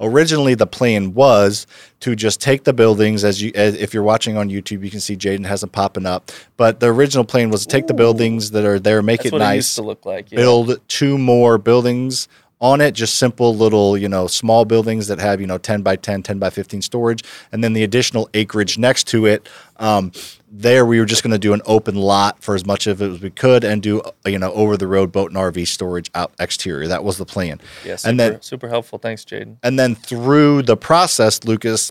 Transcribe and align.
Originally, 0.00 0.54
the 0.54 0.66
plan 0.66 1.14
was 1.14 1.66
to 2.00 2.16
just 2.16 2.40
take 2.40 2.64
the 2.64 2.72
buildings 2.72 3.24
as 3.24 3.40
you, 3.40 3.52
as, 3.54 3.74
if 3.76 3.94
you're 3.94 4.02
watching 4.02 4.36
on 4.36 4.50
YouTube, 4.50 4.84
you 4.84 4.90
can 4.90 5.00
see 5.00 5.16
Jaden 5.16 5.46
has 5.46 5.60
them 5.60 5.70
popping 5.70 6.06
up. 6.06 6.30
But 6.56 6.80
the 6.80 6.86
original 6.86 7.24
plan 7.24 7.50
was 7.50 7.66
to 7.66 7.68
take 7.68 7.86
the 7.86 7.94
buildings 7.94 8.50
that 8.52 8.64
are 8.64 8.78
there, 8.78 9.02
make 9.02 9.20
That's 9.20 9.28
it 9.28 9.32
what 9.32 9.42
it 9.42 9.44
nice, 9.44 9.74
to 9.76 9.82
look 9.82 10.04
like. 10.04 10.30
Yeah. 10.32 10.36
build 10.36 10.80
two 10.88 11.18
more 11.18 11.58
buildings 11.58 12.28
on 12.60 12.80
it, 12.80 12.92
just 12.92 13.16
simple 13.18 13.54
little, 13.54 13.96
you 13.98 14.08
know, 14.08 14.26
small 14.26 14.64
buildings 14.64 15.06
that 15.08 15.18
have, 15.18 15.40
you 15.40 15.46
know, 15.46 15.58
10 15.58 15.82
by 15.82 15.96
10, 15.96 16.22
10 16.22 16.38
by 16.38 16.50
15 16.50 16.82
storage. 16.82 17.22
And 17.52 17.62
then 17.62 17.74
the 17.74 17.84
additional 17.84 18.28
acreage 18.32 18.78
next 18.78 19.04
to 19.08 19.26
it. 19.26 19.48
Um, 19.76 20.12
there, 20.56 20.86
we 20.86 21.00
were 21.00 21.04
just 21.04 21.24
going 21.24 21.32
to 21.32 21.38
do 21.38 21.52
an 21.52 21.62
open 21.66 21.96
lot 21.96 22.40
for 22.40 22.54
as 22.54 22.64
much 22.64 22.86
of 22.86 23.02
it 23.02 23.10
as 23.10 23.20
we 23.20 23.30
could 23.30 23.64
and 23.64 23.82
do, 23.82 24.00
you 24.24 24.38
know, 24.38 24.52
over 24.52 24.76
the 24.76 24.86
road 24.86 25.10
boat 25.10 25.30
and 25.32 25.36
RV 25.36 25.66
storage 25.66 26.10
out 26.14 26.32
exterior. 26.38 26.86
That 26.86 27.02
was 27.02 27.18
the 27.18 27.26
plan. 27.26 27.60
Yeah, 27.84 27.96
super, 27.96 28.10
and 28.10 28.20
then 28.20 28.42
super 28.42 28.68
helpful. 28.68 28.98
Thanks, 29.00 29.24
Jaden. 29.24 29.56
and 29.64 29.78
then 29.78 29.96
through 29.96 30.62
the 30.62 30.76
process, 30.76 31.42
Lucas, 31.42 31.90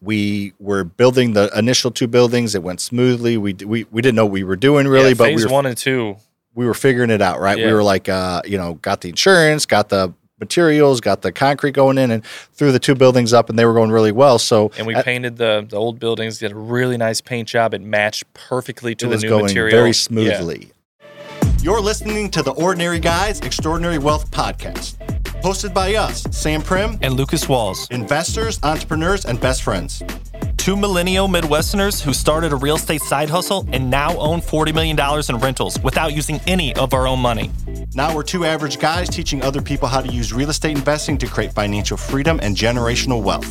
we 0.00 0.52
were 0.58 0.82
building 0.82 1.32
the 1.34 1.48
initial 1.56 1.92
two 1.92 2.08
buildings. 2.08 2.54
It 2.56 2.62
went 2.62 2.80
smoothly. 2.80 3.36
We 3.36 3.54
we, 3.54 3.84
we 3.84 4.02
didn't 4.02 4.16
know 4.16 4.26
what 4.26 4.32
we 4.32 4.42
were 4.42 4.56
doing 4.56 4.88
really, 4.88 5.10
yeah, 5.10 5.14
but 5.14 5.24
phase 5.26 5.36
we 5.38 5.46
were 5.46 5.52
one 5.52 5.66
and 5.66 5.76
two. 5.76 6.16
we 6.54 6.66
were 6.66 6.74
figuring 6.74 7.10
it 7.10 7.22
out, 7.22 7.38
right? 7.40 7.56
We 7.56 7.72
were 7.72 7.84
like, 7.84 8.08
uh, 8.08 8.42
you 8.44 8.58
know, 8.58 8.74
got 8.74 9.00
the 9.00 9.08
insurance, 9.10 9.64
got 9.64 9.88
the 9.90 10.12
materials, 10.38 11.00
got 11.00 11.22
the 11.22 11.32
concrete 11.32 11.72
going 11.72 11.98
in, 11.98 12.10
and 12.10 12.24
threw 12.52 12.72
the 12.72 12.78
two 12.78 12.94
buildings 12.94 13.32
up, 13.32 13.48
and 13.48 13.58
they 13.58 13.64
were 13.64 13.74
going 13.74 13.90
really 13.90 14.12
well. 14.12 14.38
So 14.38 14.70
And 14.78 14.86
we 14.86 14.94
at- 14.94 15.04
painted 15.04 15.36
the, 15.36 15.66
the 15.68 15.76
old 15.76 15.98
buildings, 15.98 16.38
did 16.38 16.52
a 16.52 16.54
really 16.56 16.96
nice 16.96 17.20
paint 17.20 17.48
job. 17.48 17.74
It 17.74 17.80
matched 17.82 18.24
perfectly 18.34 18.94
to 18.96 19.06
it 19.06 19.08
the 19.08 19.14
was 19.14 19.22
new 19.22 19.28
going 19.30 19.44
material. 19.44 19.76
very 19.76 19.88
Yeah. 19.88 19.92
smoothly. 19.92 20.72
You're 21.62 21.80
listening 21.80 22.30
to 22.30 22.42
the 22.42 22.52
Ordinary 22.52 23.00
Guys 23.00 23.40
Extraordinary 23.40 23.98
Wealth 23.98 24.30
podcast, 24.30 24.94
hosted 25.42 25.74
by 25.74 25.94
us, 25.96 26.22
Sam 26.30 26.62
Primm, 26.62 26.98
and 27.02 27.14
Lucas 27.14 27.48
Walls, 27.48 27.88
investors, 27.90 28.60
entrepreneurs, 28.62 29.24
and 29.24 29.40
best 29.40 29.62
friends. 29.62 30.02
Two 30.66 30.76
millennial 30.76 31.28
Midwesterners 31.28 32.02
who 32.02 32.12
started 32.12 32.52
a 32.52 32.56
real 32.56 32.74
estate 32.74 33.00
side 33.00 33.30
hustle 33.30 33.64
and 33.70 33.88
now 33.88 34.18
own 34.18 34.40
$40 34.40 34.74
million 34.74 34.98
in 35.28 35.36
rentals 35.36 35.78
without 35.78 36.12
using 36.12 36.40
any 36.48 36.74
of 36.74 36.92
our 36.92 37.06
own 37.06 37.20
money. 37.20 37.52
Now 37.94 38.12
we're 38.12 38.24
two 38.24 38.44
average 38.44 38.80
guys 38.80 39.08
teaching 39.08 39.42
other 39.42 39.62
people 39.62 39.86
how 39.86 40.00
to 40.00 40.12
use 40.12 40.32
real 40.32 40.50
estate 40.50 40.76
investing 40.76 41.18
to 41.18 41.28
create 41.28 41.52
financial 41.52 41.96
freedom 41.96 42.40
and 42.42 42.56
generational 42.56 43.22
wealth. 43.22 43.46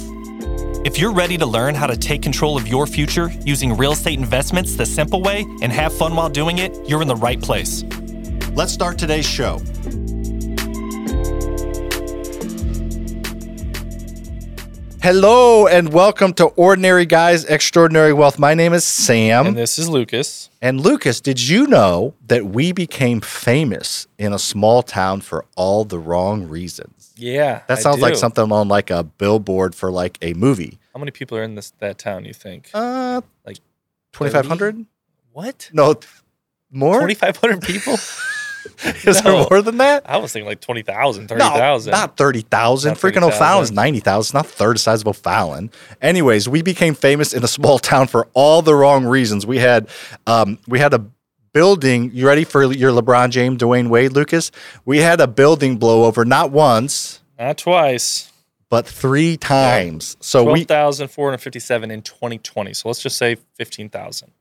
If 0.85 0.99
you're 0.99 1.13
ready 1.13 1.37
to 1.37 1.45
learn 1.45 1.73
how 1.73 1.87
to 1.87 1.95
take 1.95 2.21
control 2.21 2.57
of 2.57 2.67
your 2.67 2.85
future 2.85 3.31
using 3.45 3.77
real 3.77 3.93
estate 3.93 4.19
investments 4.19 4.75
the 4.75 4.85
simple 4.85 5.21
way 5.21 5.45
and 5.61 5.71
have 5.71 5.93
fun 5.93 6.17
while 6.17 6.27
doing 6.27 6.57
it, 6.57 6.77
you're 6.85 7.01
in 7.01 7.07
the 7.07 7.15
right 7.15 7.41
place. 7.41 7.85
Let's 8.55 8.73
start 8.73 8.97
today's 8.97 9.25
show. 9.25 9.61
Hello 15.05 15.67
and 15.67 15.93
welcome 15.93 16.33
to 16.33 16.45
Ordinary 16.45 17.05
Guys 17.05 17.45
Extraordinary 17.45 18.11
Wealth. 18.11 18.39
My 18.39 18.55
name 18.55 18.73
is 18.73 18.83
Sam. 18.83 19.45
And 19.45 19.55
this 19.55 19.77
is 19.77 19.87
Lucas. 19.87 20.49
And 20.63 20.81
Lucas, 20.81 21.21
did 21.21 21.39
you 21.39 21.67
know 21.67 22.15
that 22.25 22.47
we 22.47 22.71
became 22.71 23.21
famous 23.21 24.07
in 24.17 24.33
a 24.33 24.39
small 24.39 24.81
town 24.81 25.21
for 25.21 25.45
all 25.55 25.85
the 25.85 25.99
wrong 25.99 26.47
reasons? 26.49 27.13
Yeah. 27.17 27.61
That 27.67 27.83
sounds 27.83 28.01
like 28.01 28.15
something 28.15 28.51
on 28.51 28.67
like 28.67 28.89
a 28.89 29.03
billboard 29.03 29.75
for 29.75 29.91
like 29.91 30.17
a 30.23 30.33
movie. 30.33 30.79
How 30.91 30.99
many 30.99 31.11
people 31.11 31.37
are 31.37 31.43
in 31.43 31.53
this 31.53 31.71
that 31.77 31.99
town, 31.99 32.25
you 32.25 32.33
think? 32.33 32.71
Uh, 32.73 33.21
Like 33.45 33.59
2,500? 34.13 34.87
what? 35.33 35.69
No, 35.71 35.99
more? 36.71 37.01
2,500 37.01 37.61
people? 37.61 37.97
Is 39.05 39.21
there 39.21 39.31
more 39.49 39.61
than 39.61 39.77
that? 39.77 40.03
I 40.09 40.17
was 40.17 40.31
thinking 40.33 40.47
like 40.47 40.61
20,000, 40.61 41.23
No, 41.23 41.27
30,000. 41.37 41.91
not 41.91 42.17
30,000. 42.17 42.89
Not 42.89 42.97
Freaking 42.97 43.17
O'Fallon's 43.23 43.69
30,000. 43.69 43.75
90,000. 43.75 44.37
Not 44.37 44.45
third 44.47 44.79
size 44.79 45.01
of 45.01 45.07
O'Fallon. 45.07 45.71
Anyways, 46.01 46.47
we 46.49 46.61
became 46.61 46.93
famous 46.95 47.33
in 47.33 47.43
a 47.43 47.47
small 47.47 47.79
town 47.91 48.07
for 48.07 48.27
all 48.33 48.61
the 48.61 48.75
wrong 48.75 49.05
reasons. 49.05 49.45
We 49.45 49.59
had 49.59 49.87
um, 50.27 50.59
we 50.67 50.79
had 50.79 50.93
a 50.93 51.05
building. 51.53 52.11
You 52.13 52.27
ready 52.27 52.43
for 52.43 52.63
your 52.71 52.91
LeBron 52.91 53.29
James, 53.29 53.61
Dwyane 53.61 53.87
Wade, 53.89 54.11
Lucas? 54.13 54.51
We 54.83 54.97
had 54.99 55.21
a 55.21 55.27
building 55.27 55.77
blow 55.77 56.03
over 56.03 56.25
not 56.25 56.51
once, 56.51 57.21
Not 57.39 57.57
twice. 57.57 58.31
but 58.69 58.85
three 58.85 59.37
times. 59.37 60.17
So 60.19 60.43
we 60.43 60.65
12,457 60.65 61.91
in 61.91 62.01
2020. 62.01 62.73
So 62.73 62.89
let's 62.89 63.01
just 63.01 63.17
say 63.17 63.37
15,000. 63.55 64.31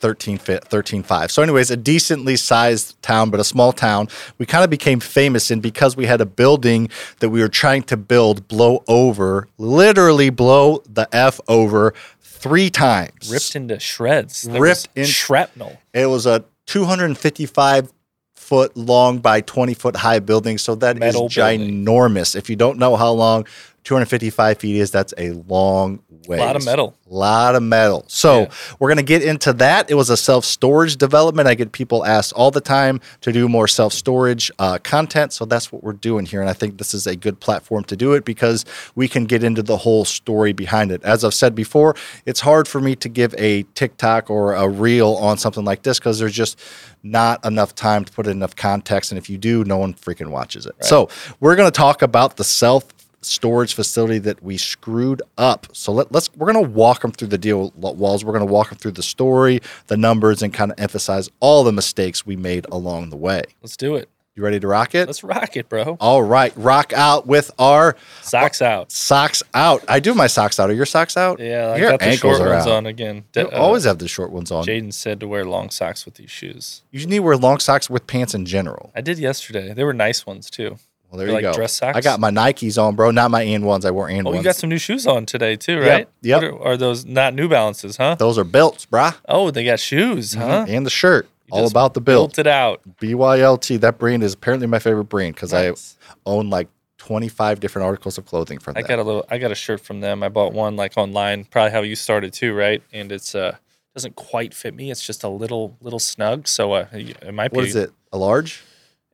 13 0.00 0.36
fi- 0.38 0.58
13 0.58 1.02
5 1.02 1.30
so 1.32 1.42
anyways 1.42 1.70
a 1.70 1.76
decently 1.76 2.36
sized 2.36 3.00
town 3.02 3.30
but 3.30 3.40
a 3.40 3.44
small 3.44 3.72
town 3.72 4.08
we 4.36 4.44
kind 4.44 4.62
of 4.62 4.68
became 4.68 5.00
famous 5.00 5.50
in 5.50 5.60
because 5.60 5.96
we 5.96 6.04
had 6.04 6.20
a 6.20 6.26
building 6.26 6.88
that 7.20 7.30
we 7.30 7.40
were 7.40 7.48
trying 7.48 7.82
to 7.82 7.96
build 7.96 8.46
blow 8.46 8.84
over 8.88 9.48
literally 9.56 10.28
blow 10.28 10.82
the 10.86 11.08
f 11.14 11.40
over 11.48 11.94
three 12.20 12.68
times 12.68 13.30
Ripped 13.32 13.56
into 13.56 13.80
shreds. 13.80 14.42
That 14.42 14.60
Ripped 14.60 14.88
in- 14.94 15.06
shrapnel. 15.06 15.78
it 15.94 16.06
was 16.06 16.26
a 16.26 16.44
255 16.66 17.92
foot 18.34 18.76
long 18.76 19.18
by 19.18 19.40
20 19.40 19.74
foot 19.74 19.96
high 19.96 20.18
building 20.20 20.58
so 20.58 20.74
that 20.76 20.96
is 20.96 21.00
Metal 21.00 21.28
building. 21.28 21.84
ginormous 21.84 22.36
if 22.36 22.48
you 22.50 22.54
don't 22.56 22.78
know 22.78 22.94
how 22.96 23.10
long 23.12 23.46
255 23.86 24.58
feet 24.58 24.76
is 24.78 24.90
that's 24.90 25.14
a 25.16 25.30
long 25.30 26.00
way 26.26 26.38
A 26.38 26.40
Lot 26.40 26.56
of 26.56 26.64
metal. 26.64 26.96
A 27.08 27.14
lot 27.14 27.54
of 27.54 27.62
metal. 27.62 28.04
So 28.08 28.40
Yeah. 28.40 28.48
we're 28.80 28.88
going 28.88 28.96
to 28.96 29.04
get 29.04 29.22
into 29.22 29.52
that. 29.54 29.88
It 29.88 29.94
was 29.94 30.10
a 30.10 30.16
self-storage 30.16 30.96
development. 30.96 31.46
I 31.46 31.54
get 31.54 31.70
people 31.70 32.04
asked 32.04 32.32
all 32.32 32.50
the 32.50 32.60
time 32.60 33.00
to 33.20 33.30
do 33.30 33.48
more 33.48 33.68
self-storage 33.68 34.50
uh, 34.58 34.78
content. 34.82 35.32
So 35.32 35.44
that's 35.44 35.70
what 35.70 35.84
we're 35.84 35.92
doing 35.92 36.26
here. 36.26 36.40
And 36.40 36.50
i 36.50 36.52
think 36.52 36.78
this 36.78 36.94
is 36.94 37.06
a 37.06 37.14
good 37.14 37.38
platform 37.38 37.84
to 37.84 37.96
do 37.96 38.14
it 38.14 38.24
because 38.24 38.64
we 38.96 39.06
can 39.06 39.24
get 39.24 39.44
into 39.44 39.62
the 39.62 39.76
whole 39.76 40.04
story 40.04 40.52
behind 40.52 40.90
it. 40.90 41.00
As 41.04 41.22
i've 41.22 41.32
said 41.34 41.54
before 41.54 41.94
it's 42.24 42.40
hard 42.40 42.66
for 42.66 42.80
me 42.80 42.96
to 42.96 43.08
give 43.08 43.36
a 43.38 43.62
tiktok 43.74 44.30
or 44.30 44.54
a 44.54 44.68
reel 44.68 45.12
on 45.14 45.38
something 45.38 45.64
like 45.64 45.82
this 45.82 46.00
because 46.00 46.18
there's 46.18 46.32
just 46.34 46.58
not 47.04 47.44
enough 47.46 47.72
time 47.76 48.04
to 48.04 48.12
put 48.12 48.26
enough 48.26 48.56
context. 48.56 49.12
And 49.12 49.18
if 49.18 49.30
you 49.30 49.38
do 49.38 49.62
no 49.64 49.78
one 49.78 49.94
freaking 49.94 50.30
watches 50.30 50.66
it. 50.66 50.74
So 50.80 51.08
we're 51.38 51.54
going 51.54 51.70
to 51.70 51.76
talk 51.76 52.02
about 52.02 52.36
the 52.36 52.42
self 52.42 52.95
storage 53.26 53.74
facility 53.74 54.18
that 54.20 54.42
we 54.42 54.56
screwed 54.56 55.22
up. 55.38 55.66
So 55.72 55.92
let, 55.92 56.12
let's 56.12 56.32
we're 56.34 56.46
gonna 56.52 56.62
walk 56.68 57.02
them 57.02 57.12
through 57.12 57.28
the 57.28 57.38
deal 57.38 57.72
walls. 57.76 58.24
We're 58.24 58.32
gonna 58.32 58.44
walk 58.46 58.68
them 58.70 58.78
through 58.78 58.92
the 58.92 59.02
story, 59.02 59.60
the 59.88 59.96
numbers, 59.96 60.42
and 60.42 60.52
kind 60.54 60.70
of 60.72 60.78
emphasize 60.80 61.28
all 61.40 61.64
the 61.64 61.72
mistakes 61.72 62.24
we 62.24 62.36
made 62.36 62.66
along 62.70 63.10
the 63.10 63.16
way. 63.16 63.42
Let's 63.62 63.76
do 63.76 63.96
it. 63.96 64.08
You 64.34 64.42
ready 64.42 64.60
to 64.60 64.68
rock 64.68 64.94
it? 64.94 65.06
Let's 65.06 65.24
rock 65.24 65.56
it, 65.56 65.70
bro. 65.70 65.96
all 65.98 66.22
right, 66.22 66.52
rock 66.56 66.92
out 66.92 67.26
with 67.26 67.50
our 67.58 67.96
Socks 68.20 68.60
out. 68.60 68.92
socks 68.92 69.42
out. 69.54 69.82
I 69.88 69.98
do 69.98 70.12
my 70.12 70.26
socks 70.26 70.60
out. 70.60 70.68
Are 70.68 70.74
your 70.74 70.84
socks 70.84 71.16
out? 71.16 71.40
Yeah, 71.40 71.68
I 71.68 71.76
your 71.78 71.90
got 71.92 72.00
the 72.00 72.06
ankles 72.06 72.36
short 72.36 72.46
are 72.50 72.52
ones 72.52 72.66
out. 72.66 72.72
on 72.72 72.84
again. 72.84 73.24
You 73.34 73.48
uh, 73.48 73.56
always 73.56 73.84
have 73.84 73.98
the 73.98 74.08
short 74.08 74.30
ones 74.32 74.50
on. 74.50 74.64
Jaden 74.66 74.92
said 74.92 75.20
to 75.20 75.26
wear 75.28 75.46
long 75.46 75.70
socks 75.70 76.04
with 76.04 76.16
these 76.16 76.30
shoes. 76.30 76.82
You 76.90 77.06
need 77.06 77.16
to 77.16 77.22
wear 77.22 77.38
long 77.38 77.60
socks 77.60 77.88
with 77.88 78.06
pants 78.06 78.34
in 78.34 78.44
general. 78.44 78.92
I 78.94 79.00
did 79.00 79.18
yesterday. 79.18 79.72
They 79.72 79.84
were 79.84 79.94
nice 79.94 80.26
ones 80.26 80.50
too. 80.50 80.76
Well, 81.10 81.18
there 81.18 81.28
you 81.28 81.34
like 81.34 81.42
go. 81.42 81.52
dress 81.54 81.74
socks? 81.74 81.96
I 81.96 82.00
got 82.00 82.18
my 82.20 82.30
Nikes 82.30 82.82
on, 82.82 82.96
bro. 82.96 83.10
Not 83.10 83.30
my 83.30 83.44
AND1s. 83.44 83.84
I 83.84 83.90
wore 83.90 84.08
and 84.08 84.18
ones. 84.18 84.26
Oh, 84.26 84.30
ones. 84.30 84.38
you 84.38 84.44
got 84.44 84.56
some 84.56 84.70
new 84.70 84.78
shoes 84.78 85.06
on 85.06 85.24
today 85.26 85.56
too, 85.56 85.78
right? 85.80 86.08
yep. 86.22 86.42
What 86.42 86.44
Are, 86.44 86.62
are 86.72 86.76
those 86.76 87.04
not 87.04 87.34
New 87.34 87.48
Balances, 87.48 87.96
huh? 87.96 88.16
Those 88.16 88.38
are 88.38 88.44
belts, 88.44 88.86
brah. 88.86 89.14
Oh, 89.28 89.50
they 89.50 89.64
got 89.64 89.78
shoes, 89.80 90.34
huh? 90.34 90.66
And 90.68 90.84
the 90.84 90.90
shirt. 90.90 91.28
All 91.50 91.62
just 91.62 91.72
about 91.72 91.94
the 91.94 92.00
build. 92.00 92.30
Built 92.30 92.38
it 92.40 92.46
out. 92.48 92.82
BYLT. 93.00 93.80
That 93.80 93.98
brand 93.98 94.24
is 94.24 94.34
apparently 94.34 94.66
my 94.66 94.80
favorite 94.80 95.04
brand 95.04 95.36
because 95.36 95.52
Nice. 95.52 95.96
I 96.10 96.14
own 96.26 96.50
like 96.50 96.68
25 96.98 97.60
different 97.60 97.86
articles 97.86 98.18
of 98.18 98.26
clothing 98.26 98.58
from 98.58 98.74
them. 98.74 98.80
I 98.80 98.82
them. 98.82 98.96
got 98.96 98.98
a 98.98 99.04
little. 99.04 99.24
I 99.30 99.38
got 99.38 99.52
a 99.52 99.54
shirt 99.54 99.80
from 99.80 100.00
them. 100.00 100.24
I 100.24 100.28
bought 100.28 100.52
one 100.52 100.74
like 100.74 100.94
online, 100.96 101.44
probably 101.44 101.70
how 101.70 101.82
you 101.82 101.94
started 101.94 102.32
too, 102.32 102.52
right? 102.52 102.82
And 102.92 103.12
it's 103.12 103.34
uh 103.36 103.56
doesn't 103.94 104.16
quite 104.16 104.52
fit 104.52 104.74
me. 104.74 104.90
It's 104.90 105.06
just 105.06 105.22
a 105.22 105.28
little 105.28 105.76
little 105.80 106.00
snug. 106.00 106.48
So 106.48 106.72
uh, 106.72 106.86
it 106.92 107.32
might 107.32 107.52
be. 107.52 107.56
what 107.56 107.64
is 107.66 107.76
it? 107.76 107.92
A 108.12 108.18
large? 108.18 108.62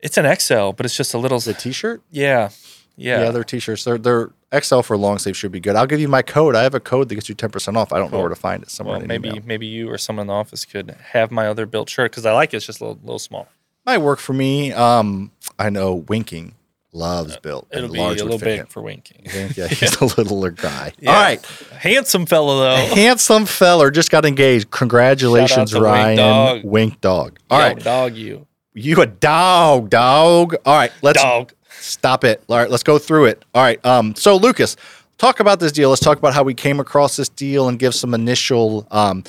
It's 0.02 0.18
an 0.18 0.26
XL, 0.36 0.72
but 0.72 0.84
it's 0.84 0.96
just 0.96 1.14
a 1.14 1.18
little. 1.18 1.38
Is 1.38 1.46
it 1.46 1.56
a 1.56 1.60
t-shirt? 1.60 2.02
Yeah, 2.10 2.50
yeah. 2.96 3.22
Yeah, 3.22 3.30
they're 3.30 3.44
t-shirts. 3.44 3.84
They're, 3.84 3.99
they're 3.99 4.31
XL 4.60 4.81
for 4.81 4.96
long 4.96 5.19
sleeve 5.19 5.37
should 5.37 5.52
be 5.52 5.60
good. 5.60 5.76
I'll 5.76 5.87
give 5.87 6.00
you 6.00 6.08
my 6.08 6.22
code. 6.22 6.54
I 6.54 6.62
have 6.62 6.75
a 6.75 6.81
code 6.81 7.08
that 7.08 7.14
gets 7.14 7.28
you 7.28 7.34
10% 7.34 7.76
off. 7.76 7.93
I 7.93 7.99
don't 7.99 8.12
know 8.12 8.20
where 8.20 8.28
to 8.28 8.34
find 8.34 8.62
it. 8.62 8.70
Somewhere 8.70 8.96
well, 8.96 9.02
in 9.02 9.08
maybe 9.08 9.28
email. 9.28 9.43
maybe 9.46 9.66
you 9.66 9.88
or 9.90 9.96
someone 9.99 10.25
in 10.25 10.26
the 10.28 10.34
office 10.34 10.64
could 10.64 10.90
have 11.12 11.31
my 11.31 11.46
other 11.46 11.66
BYLT 11.66 11.88
shirt 11.88 12.10
because 12.10 12.26
I 12.26 12.32
like 12.32 12.52
it. 12.52 12.58
It's 12.58 12.66
just 12.66 12.81
a 12.81 12.84
little 12.84 13.00
little 13.02 13.19
small. 13.19 13.49
Might 13.87 13.99
work 13.99 14.19
for 14.19 14.32
me. 14.32 14.72
Um, 14.72 15.32
I 15.58 15.70
know 15.70 15.94
Winking 15.94 16.55
loves 16.93 17.37
BYLT. 17.38 17.64
Uh, 17.64 17.78
It'll 17.78 17.90
be 17.90 17.98
a 17.98 18.08
little 18.08 18.38
big 18.38 18.60
him. 18.60 18.66
for 18.66 18.82
winking. 18.82 19.22
Yeah, 19.56 19.66
he's 19.69 19.96
a 20.00 20.05
littler 20.05 20.50
guy. 20.50 20.93
Yeah. 21.00 21.10
All 21.10 21.22
right. 21.22 21.44
handsome 21.78 22.26
fella 22.26 22.60
though. 22.60 22.94
Handsome 22.94 23.46
feller 23.46 23.90
just 23.90 24.10
got 24.10 24.26
engaged. 24.26 24.70
Congratulations, 24.70 25.70
to 25.70 25.78
Wink 25.78 25.87
Ryan. 25.87 26.16
Dog. 26.16 26.60
Wink 26.64 27.00
dog. 27.00 27.38
All 27.50 27.58
Yo, 27.58 27.66
right. 27.66 27.78
dog 27.82 28.14
you 28.14 28.46
You 28.74 29.00
a 29.02 29.06
dog, 29.06 29.90
dog. 29.90 30.54
All 30.64 30.74
right, 30.74 30.92
let's 31.02 31.22
dog. 31.22 31.52
stop 31.69 32.24
it. 32.24 32.42
All 32.48 32.56
right, 32.56 32.70
let's 32.70 32.82
go 32.82 32.98
through 32.98 33.26
it. 33.26 33.44
All 33.54 33.62
right. 33.62 33.84
Um, 33.84 34.14
so 34.14 34.36
Lucas, 34.36 34.76
talk 35.19 35.40
about 35.40 35.60
this 35.60 35.72
deal. 35.72 35.90
Let's 35.90 36.00
talk 36.00 36.19
about 36.19 36.32
how 36.34 36.42
we 36.42 36.54
came 36.54 36.80
across 36.80 37.16
this 37.16 37.28
deal 37.28 37.69
and 37.69 37.78
give 37.78 37.94
some 37.94 38.14
initial 38.14 38.86
um, 38.90 39.24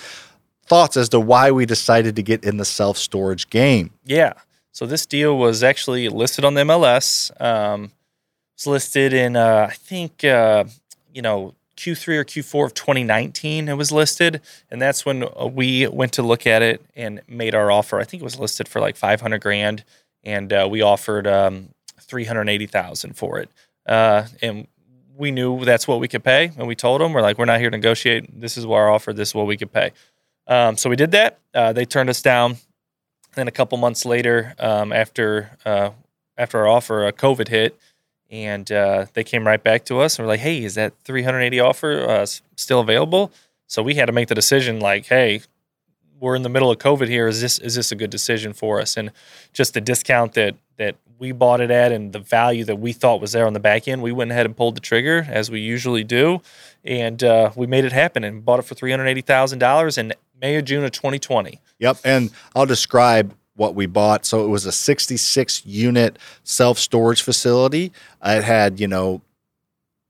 thoughts 0.65 0.95
as 0.95 1.09
to 1.09 1.19
why 1.19 1.51
we 1.51 1.65
decided 1.65 2.15
to 2.15 2.23
get 2.23 2.43
in 2.45 2.57
the 2.57 2.65
self 2.65 2.97
storage 2.97 3.49
game. 3.49 3.91
Yeah. 4.05 4.33
So 4.71 4.85
this 4.85 5.05
deal 5.05 5.37
was 5.37 5.61
actually 5.61 6.09
listed 6.09 6.45
on 6.45 6.53
the 6.53 6.61
MLS. 6.61 7.29
Um, 7.41 7.91
was 8.55 8.67
listed 8.67 9.13
in 9.13 9.35
uh, 9.35 9.67
I 9.69 9.73
think 9.73 10.23
uh, 10.23 10.63
you 11.13 11.21
know 11.21 11.53
Q3 11.77 12.15
or 12.15 12.25
Q4 12.25 12.65
of 12.65 12.73
2019. 12.73 13.67
It 13.67 13.77
was 13.77 13.91
listed, 13.91 14.41
and 14.69 14.81
that's 14.81 15.05
when 15.05 15.23
uh, 15.23 15.47
we 15.47 15.87
went 15.87 16.13
to 16.13 16.23
look 16.23 16.45
at 16.45 16.61
it 16.61 16.83
and 16.95 17.21
made 17.27 17.55
our 17.55 17.71
offer. 17.71 17.99
I 17.99 18.03
think 18.03 18.21
it 18.21 18.23
was 18.23 18.39
listed 18.39 18.67
for 18.67 18.79
like 18.79 18.95
500 18.95 19.41
grand, 19.41 19.83
and 20.23 20.51
uh, 20.53 20.67
we 20.69 20.81
offered 20.81 21.27
um, 21.27 21.69
380,000 21.99 23.13
for 23.13 23.39
it. 23.39 23.49
Uh, 23.85 24.27
and 24.41 24.67
we 25.15 25.31
knew 25.31 25.63
that's 25.63 25.87
what 25.87 25.99
we 25.99 26.07
could 26.07 26.23
pay, 26.23 26.51
and 26.57 26.67
we 26.67 26.75
told 26.75 27.01
them 27.01 27.13
we're 27.13 27.21
like, 27.21 27.37
we're 27.37 27.45
not 27.45 27.59
here 27.59 27.69
to 27.69 27.77
negotiate. 27.77 28.39
This 28.39 28.57
is 28.57 28.65
our 28.65 28.89
offer. 28.89 29.13
This 29.13 29.29
is 29.29 29.35
what 29.35 29.47
we 29.47 29.57
could 29.57 29.71
pay. 29.71 29.91
Um, 30.47 30.77
so 30.77 30.89
we 30.89 30.95
did 30.95 31.11
that. 31.11 31.39
Uh, 31.53 31.73
they 31.73 31.85
turned 31.85 32.09
us 32.09 32.21
down. 32.21 32.57
Then 33.35 33.47
a 33.47 33.51
couple 33.51 33.77
months 33.77 34.05
later, 34.05 34.53
um, 34.59 34.91
after 34.91 35.57
uh, 35.65 35.91
after 36.37 36.59
our 36.59 36.67
offer, 36.67 37.07
a 37.07 37.13
COVID 37.13 37.47
hit, 37.47 37.77
and 38.33 38.71
uh, 38.71 39.05
they 39.13 39.23
came 39.23 39.45
right 39.45 39.63
back 39.63 39.85
to 39.85 39.99
us 39.99 40.17
and 40.17 40.25
were 40.25 40.33
like, 40.33 40.39
"Hey, 40.39 40.63
is 40.63 40.73
that 40.73 40.93
380 41.05 41.59
offer 41.59 42.09
uh, 42.09 42.25
still 42.55 42.79
available?" 42.79 43.31
So 43.67 43.83
we 43.83 43.93
had 43.93 44.07
to 44.07 44.11
make 44.11 44.27
the 44.27 44.35
decision, 44.35 44.79
like, 44.79 45.05
"Hey, 45.05 45.41
we're 46.19 46.35
in 46.35 46.41
the 46.41 46.49
middle 46.49 46.71
of 46.71 46.79
COVID 46.79 47.07
here. 47.07 47.27
Is 47.27 47.41
this 47.41 47.59
is 47.59 47.75
this 47.75 47.91
a 47.91 47.95
good 47.95 48.09
decision 48.09 48.51
for 48.53 48.81
us?" 48.81 48.97
And 48.97 49.11
just 49.53 49.75
the 49.75 49.81
discount 49.81 50.33
that 50.33 50.55
that 50.77 50.95
we 51.19 51.31
bought 51.31 51.61
it 51.61 51.69
at 51.69 51.91
and 51.91 52.11
the 52.11 52.19
value 52.19 52.65
that 52.65 52.77
we 52.77 52.91
thought 52.91 53.21
was 53.21 53.33
there 53.33 53.45
on 53.45 53.53
the 53.53 53.59
back 53.59 53.87
end, 53.87 54.01
we 54.01 54.11
went 54.11 54.31
ahead 54.31 54.47
and 54.47 54.57
pulled 54.57 54.75
the 54.75 54.81
trigger 54.81 55.27
as 55.29 55.51
we 55.51 55.59
usually 55.59 56.03
do, 56.03 56.41
and 56.83 57.23
uh, 57.23 57.51
we 57.55 57.67
made 57.67 57.85
it 57.85 57.91
happen 57.91 58.23
and 58.23 58.43
bought 58.43 58.57
it 58.57 58.63
for 58.63 58.73
380 58.73 59.21
thousand 59.21 59.59
dollars 59.59 59.99
in 59.99 60.11
May 60.41 60.55
or 60.55 60.63
June 60.63 60.83
of 60.83 60.91
2020. 60.91 61.61
Yep. 61.77 61.97
And 62.03 62.31
I'll 62.55 62.65
describe 62.65 63.35
what 63.55 63.75
we 63.75 63.85
bought. 63.85 64.25
So 64.25 64.43
it 64.43 64.47
was 64.47 64.65
a 64.65 64.71
66 64.71 65.65
unit 65.65 66.17
self 66.43 66.77
storage 66.79 67.21
facility. 67.21 67.91
It 68.23 68.43
had, 68.43 68.79
you 68.79 68.87
know, 68.87 69.21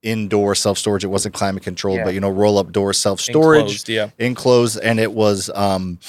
indoor 0.02 0.56
self 0.56 0.78
storage. 0.78 1.04
It 1.04 1.08
wasn't 1.08 1.34
climate 1.36 1.64
controlled, 1.64 1.98
Yeah. 2.00 2.04
but, 2.06 2.14
you 2.14 2.20
know, 2.20 2.30
roll 2.30 2.58
up 2.58 2.72
door 2.72 2.94
self 2.94 3.20
storage 3.22 3.62
Enclosed, 3.62 3.90
yeah. 3.90 4.10
enclosed. 4.20 4.80
And 4.80 5.00
it 5.00 5.14
was, 5.14 5.50
um, 5.56 6.00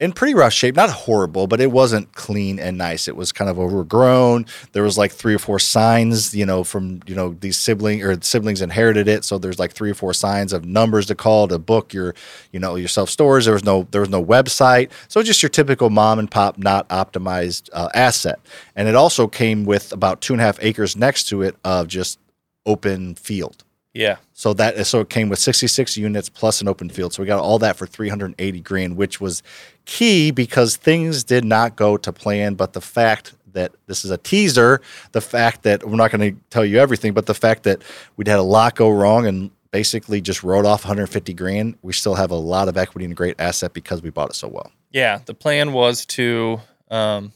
in 0.00 0.12
pretty 0.12 0.34
rough 0.34 0.54
shape, 0.54 0.74
not 0.74 0.88
horrible, 0.88 1.46
but 1.46 1.60
it 1.60 1.70
wasn't 1.70 2.12
clean 2.14 2.58
and 2.58 2.78
nice. 2.78 3.06
It 3.06 3.16
was 3.16 3.32
kind 3.32 3.50
of 3.50 3.58
overgrown. 3.58 4.46
There 4.72 4.82
was 4.82 4.96
like 4.96 5.12
three 5.12 5.34
or 5.34 5.38
four 5.38 5.58
signs, 5.58 6.34
you 6.34 6.46
know, 6.46 6.64
from 6.64 7.02
you 7.06 7.14
know 7.14 7.36
these 7.40 7.58
sibling 7.58 8.02
or 8.02 8.20
siblings 8.22 8.62
inherited 8.62 9.06
it, 9.08 9.24
so 9.24 9.36
there's 9.36 9.58
like 9.58 9.72
three 9.72 9.90
or 9.90 9.94
four 9.94 10.14
signs 10.14 10.54
of 10.54 10.64
numbers 10.64 11.06
to 11.06 11.14
call 11.14 11.48
to 11.48 11.58
book 11.58 11.92
your, 11.92 12.14
you 12.50 12.58
know, 12.58 12.76
your 12.76 12.88
self. 12.88 13.14
There 13.14 13.26
was 13.26 13.64
no 13.64 13.86
there 13.90 14.00
was 14.00 14.10
no 14.10 14.24
website, 14.24 14.90
so 15.08 15.22
just 15.22 15.42
your 15.42 15.50
typical 15.50 15.90
mom 15.90 16.18
and 16.18 16.30
pop 16.30 16.56
not 16.56 16.88
optimized 16.88 17.68
uh, 17.74 17.90
asset. 17.92 18.40
And 18.74 18.88
it 18.88 18.94
also 18.94 19.28
came 19.28 19.64
with 19.64 19.92
about 19.92 20.22
two 20.22 20.32
and 20.32 20.40
a 20.40 20.44
half 20.44 20.58
acres 20.62 20.96
next 20.96 21.28
to 21.28 21.42
it 21.42 21.56
of 21.62 21.88
just 21.88 22.18
open 22.64 23.14
field. 23.16 23.64
Yeah. 23.92 24.16
So 24.34 24.54
that 24.54 24.86
so 24.86 25.00
it 25.00 25.10
came 25.10 25.28
with 25.28 25.38
66 25.38 25.96
units 25.96 26.28
plus 26.28 26.60
an 26.60 26.68
open 26.68 26.88
field. 26.88 27.12
So 27.12 27.22
we 27.22 27.26
got 27.26 27.40
all 27.40 27.58
that 27.58 27.76
for 27.76 27.86
380 27.86 28.60
grand, 28.60 28.96
which 28.96 29.20
was 29.20 29.42
key 29.84 30.30
because 30.30 30.76
things 30.76 31.24
did 31.24 31.44
not 31.44 31.76
go 31.76 31.96
to 31.96 32.12
plan. 32.12 32.54
But 32.54 32.72
the 32.72 32.80
fact 32.80 33.34
that 33.52 33.72
this 33.86 34.04
is 34.04 34.10
a 34.10 34.18
teaser, 34.18 34.80
the 35.12 35.20
fact 35.20 35.64
that 35.64 35.86
we're 35.86 35.96
not 35.96 36.12
going 36.12 36.34
to 36.34 36.40
tell 36.50 36.64
you 36.64 36.78
everything, 36.78 37.12
but 37.12 37.26
the 37.26 37.34
fact 37.34 37.64
that 37.64 37.82
we'd 38.16 38.28
had 38.28 38.38
a 38.38 38.42
lot 38.42 38.76
go 38.76 38.90
wrong 38.90 39.26
and 39.26 39.50
basically 39.72 40.20
just 40.20 40.42
wrote 40.42 40.64
off 40.64 40.84
150 40.84 41.34
grand, 41.34 41.76
we 41.82 41.92
still 41.92 42.14
have 42.14 42.30
a 42.30 42.36
lot 42.36 42.68
of 42.68 42.76
equity 42.76 43.04
and 43.04 43.12
a 43.12 43.16
great 43.16 43.40
asset 43.40 43.72
because 43.72 44.02
we 44.02 44.10
bought 44.10 44.30
it 44.30 44.36
so 44.36 44.48
well. 44.48 44.70
Yeah, 44.92 45.20
the 45.24 45.34
plan 45.34 45.72
was 45.72 46.06
to 46.06 46.60
um, 46.90 47.32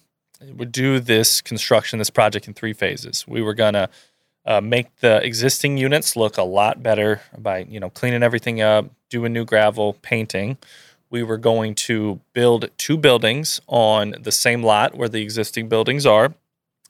would 0.55 0.73
do 0.73 1.01
this 1.01 1.41
construction, 1.41 1.99
this 1.99 2.11
project 2.11 2.49
in 2.49 2.55
three 2.55 2.73
phases. 2.73 3.25
We 3.27 3.43
were 3.43 3.55
gonna 3.55 3.89
uh, 4.47 4.61
make 4.61 4.95
the 4.97 5.25
existing 5.25 5.77
units 5.77 6.17
look 6.17 6.37
a 6.37 6.43
lot 6.43 6.83
better 6.83 7.23
by 7.37 7.61
you 7.69 7.81
know 7.81 7.91
cleaning 7.91 8.23
everything 8.23 8.61
up, 8.61 8.87
doing 9.11 9.33
new 9.33 9.45
gravel, 9.45 9.95
painting. 10.03 10.59
We 11.11 11.23
were 11.23 11.39
going 11.39 11.75
to 11.77 12.21
build 12.33 12.71
two 12.77 12.97
buildings 12.97 13.61
on 13.69 14.17
the 14.21 14.33
same 14.33 14.63
lot 14.63 14.97
where 14.97 15.09
the 15.09 15.23
existing 15.23 15.69
buildings 15.69 16.05
are, 16.07 16.35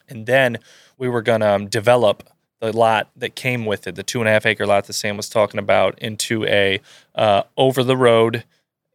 and 0.08 0.26
then 0.26 0.58
we 0.98 1.08
were 1.08 1.22
gonna 1.22 1.54
um, 1.54 1.66
develop 1.68 2.28
the 2.60 2.72
lot 2.76 3.10
that 3.16 3.34
came 3.34 3.66
with 3.66 3.86
it, 3.86 3.94
the 3.94 4.02
two 4.02 4.20
and 4.20 4.28
a 4.28 4.32
half 4.32 4.46
acre 4.46 4.66
lot 4.66 4.86
that 4.86 4.92
Sam 4.94 5.16
was 5.16 5.28
talking 5.28 5.58
about, 5.58 5.98
into 5.98 6.44
a 6.46 6.80
uh, 7.14 7.42
over 7.56 7.82
the 7.84 7.96
road 7.96 8.44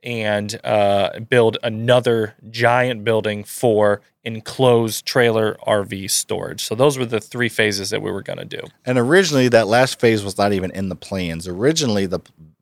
and 0.04 0.60
uh, 0.64 1.20
build 1.30 1.58
another 1.64 2.36
giant 2.50 3.04
building 3.04 3.44
for 3.44 4.02
enclosed 4.24 5.06
trailer 5.06 5.58
RV 5.68 6.10
storage. 6.12 6.64
So 6.64 6.76
those 6.76 6.98
were 6.98 7.06
the 7.06 7.22
three 7.22 7.50
phases 7.50 7.90
that 7.90 8.02
we 8.02 8.12
were 8.12 8.24
going 8.24 8.40
to 8.40 8.46
do. 8.46 8.62
And 8.86 8.98
originally, 8.98 9.48
that 9.50 9.68
last 9.68 10.00
phase 10.00 10.24
was 10.24 10.38
not 10.38 10.54
even 10.54 10.72
in 10.72 10.90
the 10.90 10.96
plans. 10.96 11.48
Originally, 11.48 12.06
the 12.06 12.20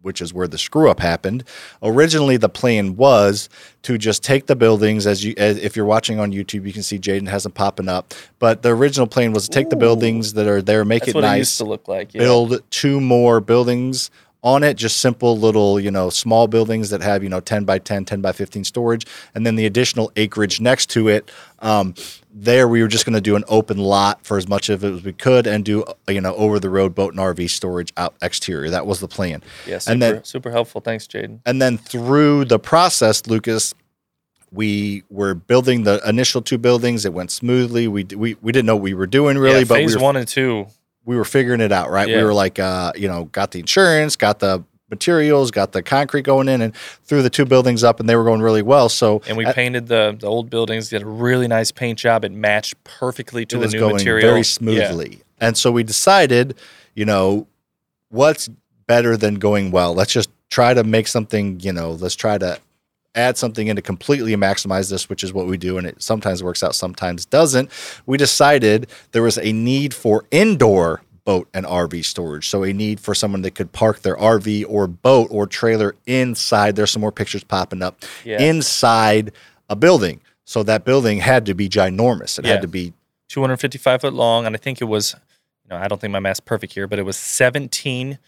which 0.08 0.22
is 0.22 0.34
where 0.34 0.48
the 0.48 0.58
screw 0.58 0.90
up 0.90 1.02
happened. 1.02 1.44
Originally, 1.84 2.38
the 2.38 2.48
plan 2.48 2.96
was 2.96 3.50
to 3.82 3.98
just 3.98 4.24
take 4.24 4.46
the 4.46 4.56
buildings 4.56 5.06
as 5.06 5.26
you, 5.26 5.34
as, 5.36 5.58
if 5.58 5.76
you're 5.76 5.86
watching 5.86 6.18
on 6.18 6.32
YouTube, 6.32 6.66
you 6.66 6.72
can 6.72 6.82
see 6.82 6.98
Jaden 6.98 7.28
has 7.28 7.44
them 7.44 7.52
popping 7.52 7.90
up. 7.90 8.14
But 8.40 8.62
the 8.62 8.70
original 8.70 9.08
plan 9.08 9.34
was 9.34 9.50
to 9.50 9.52
take 9.52 9.70
the 9.70 9.76
buildings 9.76 10.32
that 10.34 10.48
are 10.48 10.62
there, 10.62 10.86
make 10.86 11.10
it 11.10 11.16
it 11.16 11.20
nice, 11.20 11.40
used 11.40 11.58
to 11.58 11.66
look 11.66 11.90
like. 11.90 12.14
Yeah. 12.14 12.22
build 12.22 12.62
two 12.72 13.02
more 13.02 13.42
buildings 13.42 14.10
on 14.48 14.64
it 14.64 14.76
just 14.76 15.02
simple 15.02 15.38
little 15.38 15.78
you 15.78 15.92
know 15.92 16.10
small 16.10 16.48
buildings 16.48 16.90
that 16.90 17.02
have 17.02 17.22
you 17.22 17.28
know 17.28 17.42
10 17.42 17.66
by 17.66 17.78
10 17.78 18.06
10 18.06 18.22
by 18.22 18.32
15 18.32 18.64
storage 18.64 19.06
and 19.36 19.46
then 19.46 19.56
the 19.56 19.66
additional 19.66 20.10
acreage 20.16 20.62
next 20.62 20.90
to 20.90 21.10
it 21.10 21.30
um, 21.60 21.94
there 22.34 22.66
we 22.66 22.82
were 22.82 22.88
just 22.88 23.06
going 23.06 23.14
to 23.14 23.20
do 23.20 23.36
an 23.36 23.44
open 23.50 23.78
lot 23.78 24.24
for 24.26 24.38
as 24.38 24.48
much 24.48 24.70
of 24.70 24.86
it 24.86 24.94
as 24.94 25.04
we 25.04 25.12
could 25.12 25.48
and 25.48 25.66
do 25.66 25.84
uh, 25.84 25.94
you 26.08 26.22
know 26.22 26.34
over 26.36 26.62
the 26.62 26.70
road 26.70 26.96
boat 26.96 27.14
and 27.14 27.20
rv 27.20 27.50
storage 27.50 27.92
out 27.98 28.16
exterior 28.22 28.70
that 28.70 28.88
was 28.88 29.02
the 29.02 29.08
plan 29.08 29.44
Yeah, 29.66 29.80
super, 29.80 29.92
and 29.92 30.02
then 30.02 30.24
super 30.24 30.50
helpful. 30.52 30.80
Thanks, 30.80 31.08
Jaden. 31.08 31.42
and 31.46 31.62
then 31.62 31.78
through 31.78 32.46
the 32.46 32.58
process 32.58 33.28
lucas 33.28 33.74
we 34.50 35.04
were 35.10 35.34
building 35.34 35.84
the 35.84 36.00
initial 36.08 36.42
two 36.42 36.58
buildings 36.58 37.04
it 37.04 37.12
went 37.12 37.32
smoothly 37.32 37.90
we 37.90 38.06
we, 38.16 38.38
we 38.42 38.54
didn't 38.54 38.66
know 38.66 38.78
what 38.78 38.84
we 38.84 38.94
were 38.94 39.08
doing 39.08 39.38
really 39.38 39.60
yeah, 39.60 39.66
but 39.66 39.76
phase 39.76 39.94
we 39.94 39.98
were 39.98 40.04
one 40.04 40.16
and 40.16 40.28
two. 40.28 40.68
We 41.08 41.16
were 41.16 41.26
figuring 41.26 41.62
it 41.62 41.72
out, 41.72 41.90
right? 41.90 42.08
We 42.08 42.22
were 42.22 42.34
like, 42.34 42.60
uh, 42.60 42.92
you 42.96 43.08
know, 43.08 43.26
got 43.26 43.52
the 43.52 43.60
insurance, 43.60 44.16
got 44.16 44.40
the 44.40 44.64
materials, 44.90 45.52
got 45.52 45.72
the 45.72 45.82
concrete 45.82 46.22
going 46.24 46.48
in, 46.50 46.62
and 46.62 46.76
threw 47.06 47.22
the 47.22 47.30
two 47.30 47.46
buildings 47.46 47.84
up, 47.84 48.00
and 48.00 48.08
they 48.08 48.16
were 48.16 48.24
going 48.26 48.42
really 48.42 48.62
well. 48.62 48.90
So 48.90 49.22
And 49.28 49.38
we 49.38 49.46
at- 49.46 49.56
painted 49.56 49.88
the, 49.88 50.16
the 50.20 50.28
old 50.28 50.50
buildings, 50.50 50.90
did 50.90 51.02
a 51.02 51.06
really 51.06 51.48
nice 51.48 51.72
paint 51.72 51.98
job. 51.98 52.24
It 52.26 52.32
matched 52.32 52.76
perfectly 52.84 53.46
to 53.48 53.58
the 53.58 53.68
new 53.68 53.80
going 53.80 53.96
material. 53.96 54.28
very 54.28 54.40
Yeah. 54.40 54.44
smoothly. 54.44 55.22
And 55.40 55.58
so 55.58 55.72
we 55.72 55.84
decided, 55.84 56.56
you 56.94 57.06
know, 57.06 57.48
what's 58.10 58.50
better 58.86 59.18
than 59.18 59.36
going 59.36 59.72
well? 59.72 59.94
Let's 59.94 60.12
just 60.14 60.30
try 60.50 60.74
to 60.74 60.84
make 60.84 61.08
something, 61.08 61.60
you 61.62 61.74
know, 61.74 61.92
let's 61.92 62.16
try 62.16 62.38
to 62.38 62.60
add 63.16 63.36
something 63.36 63.68
in 63.68 63.76
to 63.76 63.82
completely 63.82 64.36
maximize 64.36 64.90
this, 64.92 65.10
which 65.10 65.24
is 65.24 65.34
what 65.34 65.48
we 65.48 65.58
do. 65.58 65.78
And 65.80 65.88
it 65.88 66.02
sometimes 66.02 66.44
works 66.44 66.62
out, 66.64 66.76
sometimes 66.76 67.26
doesn't. 67.26 67.70
We 68.06 68.16
decided 68.18 68.88
there 69.12 69.24
was 69.24 69.38
a 69.40 69.52
need 69.52 69.94
for 69.94 70.24
indoor 70.30 71.02
boat 71.28 71.50
and 71.54 71.66
RV 71.66 72.06
storage. 72.06 72.48
So 72.48 72.64
a 72.64 72.72
need 72.72 73.02
for 73.02 73.14
someone 73.14 73.42
that 73.42 73.52
could 73.54 73.74
park 73.74 74.00
their 74.02 74.16
RV 74.16 74.64
or 74.70 74.88
boat 74.88 75.28
or 75.30 75.46
trailer 75.46 75.94
inside. 76.06 76.78
There's 76.78 76.90
some 76.90 77.02
more 77.02 77.12
pictures 77.12 77.44
popping 77.44 77.84
up 77.84 78.06
Yeah. 78.24 78.42
inside 78.42 79.34
a 79.70 79.76
building. 79.76 80.22
So 80.46 80.64
that 80.64 80.86
building 80.86 81.20
had 81.20 81.46
to 81.48 81.54
be 81.54 81.68
ginormous. 81.68 82.40
It 82.40 82.46
Yeah. 82.46 82.52
had 82.54 82.62
to 82.62 82.68
be 82.70 82.94
255 83.28 84.00
foot 84.00 84.14
long, 84.14 84.46
and 84.46 84.56
I 84.56 84.58
think 84.58 84.80
it 84.80 84.86
was, 84.86 85.16
you 85.66 85.70
know, 85.70 85.76
I 85.76 85.90
don't 85.90 86.00
think 86.00 86.12
my 86.14 86.22
math's 86.22 86.40
perfect 86.40 86.72
here, 86.74 86.88
but 86.88 86.98
it 86.98 87.04
was 87.04 87.18
17 87.18 88.20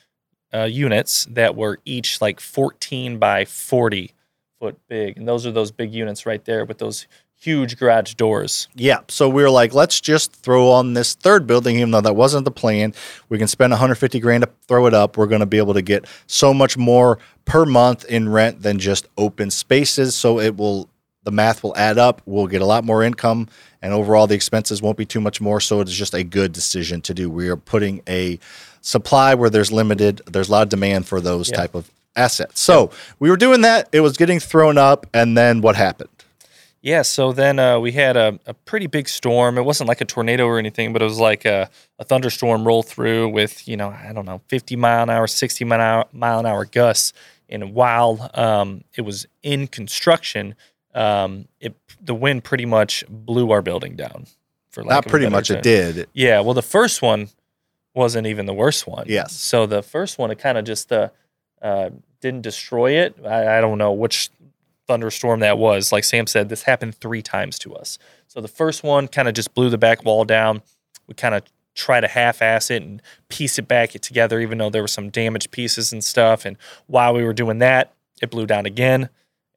uh, 0.53 0.63
units 0.63 1.25
that 1.29 1.55
were 1.55 1.79
each 1.85 2.19
like 2.19 2.41
14 2.41 3.17
by 3.17 3.45
40 3.45 4.11
foot 4.59 4.77
big, 4.89 5.17
and 5.17 5.25
those 5.25 5.45
are 5.45 5.51
those 5.51 5.71
big 5.71 5.93
units 5.93 6.25
right 6.25 6.43
there 6.43 6.65
with 6.65 6.79
those 6.79 7.07
huge 7.39 7.77
garage 7.77 8.15
doors. 8.15 8.67
Yeah. 8.75 8.99
So 9.07 9.29
we 9.29 9.41
were 9.41 9.49
like, 9.49 9.73
let's 9.73 10.01
just 10.01 10.33
throw 10.33 10.69
on 10.71 10.93
this 10.93 11.13
third 11.15 11.47
building, 11.47 11.77
even 11.77 11.91
though 11.91 12.01
that 12.01 12.15
wasn't 12.15 12.43
the 12.45 12.51
plan. 12.51 12.93
We 13.29 13.37
can 13.37 13.47
spend 13.47 13.71
150 13.71 14.19
grand 14.19 14.43
to 14.43 14.49
throw 14.67 14.85
it 14.87 14.93
up. 14.93 15.17
We're 15.17 15.25
going 15.27 15.39
to 15.39 15.45
be 15.45 15.57
able 15.57 15.73
to 15.73 15.81
get 15.81 16.05
so 16.27 16.53
much 16.53 16.77
more 16.77 17.17
per 17.45 17.65
month 17.65 18.03
in 18.05 18.27
rent 18.29 18.61
than 18.61 18.77
just 18.77 19.07
open 19.17 19.51
spaces. 19.51 20.15
So 20.15 20.39
it 20.39 20.57
will, 20.57 20.89
the 21.23 21.31
math 21.31 21.63
will 21.63 21.75
add 21.77 21.97
up. 21.97 22.21
We'll 22.25 22.47
get 22.47 22.61
a 22.61 22.65
lot 22.65 22.83
more 22.83 23.03
income, 23.03 23.47
and 23.81 23.93
overall 23.93 24.27
the 24.27 24.35
expenses 24.35 24.81
won't 24.81 24.97
be 24.97 25.05
too 25.05 25.21
much 25.21 25.39
more. 25.39 25.61
So 25.61 25.79
it's 25.79 25.93
just 25.93 26.13
a 26.13 26.23
good 26.25 26.51
decision 26.51 27.01
to 27.03 27.13
do. 27.13 27.29
We 27.29 27.47
are 27.47 27.55
putting 27.57 28.01
a 28.07 28.37
supply 28.81 29.33
where 29.33 29.49
there's 29.49 29.71
limited, 29.71 30.21
there's 30.25 30.49
a 30.49 30.51
lot 30.51 30.63
of 30.63 30.69
demand 30.69 31.07
for 31.07 31.21
those 31.21 31.49
Yeah. 31.49 31.57
type 31.57 31.75
of 31.75 31.89
assets. 32.17 32.59
So 32.59 32.91
we 33.19 33.29
were 33.29 33.37
doing 33.37 33.61
that. 33.61 33.87
It 33.93 34.01
was 34.01 34.17
getting 34.17 34.39
thrown 34.41 34.77
up, 34.77 35.07
and 35.13 35.37
then 35.37 35.61
what 35.61 35.75
happened? 35.77 36.09
Yeah, 36.81 37.01
so 37.01 37.33
then 37.33 37.59
uh, 37.59 37.79
we 37.79 37.91
had 37.91 38.15
a, 38.15 38.39
a 38.45 38.53
pretty 38.53 38.87
big 38.87 39.09
storm. 39.09 39.57
It 39.57 39.65
wasn't 39.65 39.89
like 39.89 39.99
a 39.99 40.05
tornado 40.05 40.45
or 40.45 40.57
anything, 40.57 40.93
but 40.93 41.01
it 41.01 41.05
was 41.05 41.19
like 41.19 41.43
a, 41.43 41.69
a 41.97 42.05
thunderstorm 42.05 42.65
roll 42.65 42.83
through 42.83 43.29
with, 43.29 43.67
you 43.67 43.75
know, 43.75 43.89
I 43.89 44.13
don't 44.13 44.25
know, 44.25 44.41
50 44.47 44.75
mile 44.77 45.03
an 45.03 45.09
hour, 45.09 45.27
60 45.27 45.65
mile 45.65 45.79
an 45.79 45.81
hour, 45.81 46.05
mile 46.13 46.39
an 46.39 46.45
hour 46.45 46.65
gusts. 46.65 47.11
And 47.49 47.73
while 47.73 48.29
um, 48.33 48.83
it 48.95 49.01
was 49.01 49.27
in 49.43 49.67
construction, 49.67 50.55
um, 50.95 51.47
it 51.59 51.75
the 52.01 52.15
wind 52.15 52.43
pretty 52.43 52.65
much 52.65 53.03
blew 53.09 53.51
our 53.51 53.61
building 53.61 53.95
down. 53.95 54.25
For 54.69 54.83
Not 54.83 55.07
pretty 55.07 55.27
much. 55.27 55.47
term. 55.47 55.57
It 55.57 55.63
did. 55.63 56.07
Yeah, 56.13 56.41
well, 56.41 56.53
the 56.53 56.61
first 56.61 57.01
one 57.01 57.29
wasn't 57.95 58.27
even 58.27 58.45
the 58.45 58.53
worst 58.53 58.87
one. 58.87 59.05
Yes. 59.07 59.33
So 59.35 59.65
the 59.65 59.81
first 59.81 60.19
one, 60.19 60.29
it 60.29 60.37
kind 60.37 60.57
of 60.59 60.63
just 60.63 60.91
uh, 60.91 61.09
uh, 61.61 61.89
didn't 62.21 62.41
destroy 62.41 62.91
it. 62.91 63.15
I, 63.25 63.57
I 63.57 63.61
don't 63.61 63.79
know 63.79 63.91
which 63.93 64.29
thunderstorm 64.89 65.39
that 65.41 65.59
was. 65.59 65.91
Like 65.91 66.03
Sam 66.03 66.25
said, 66.25 66.49
this 66.49 66.63
happened 66.63 66.95
three 66.95 67.21
times 67.21 67.59
to 67.59 67.75
us. 67.75 67.99
So 68.27 68.41
the 68.41 68.47
first 68.47 68.83
one 68.83 69.07
kind 69.07 69.27
of 69.27 69.35
just 69.35 69.53
blew 69.53 69.69
the 69.69 69.77
back 69.77 70.03
wall 70.03 70.25
down. 70.25 70.63
We 71.07 71.13
kind 71.13 71.35
of 71.35 71.43
try 71.75 72.01
to 72.01 72.07
half-ass 72.07 72.71
it 72.71 72.81
and 72.81 72.99
piece 73.29 73.59
it 73.59 73.67
back 73.67 73.91
together, 73.91 74.39
even 74.39 74.57
though 74.57 74.71
there 74.71 74.81
were 74.81 74.87
some 74.87 75.11
damaged 75.11 75.51
pieces 75.51 75.93
and 75.93 76.03
stuff. 76.03 76.43
And 76.43 76.57
while 76.87 77.13
we 77.13 77.23
were 77.23 77.33
doing 77.33 77.59
that, 77.59 77.93
it 78.19 78.31
blew 78.31 78.47
down 78.47 78.65
again. 78.65 79.09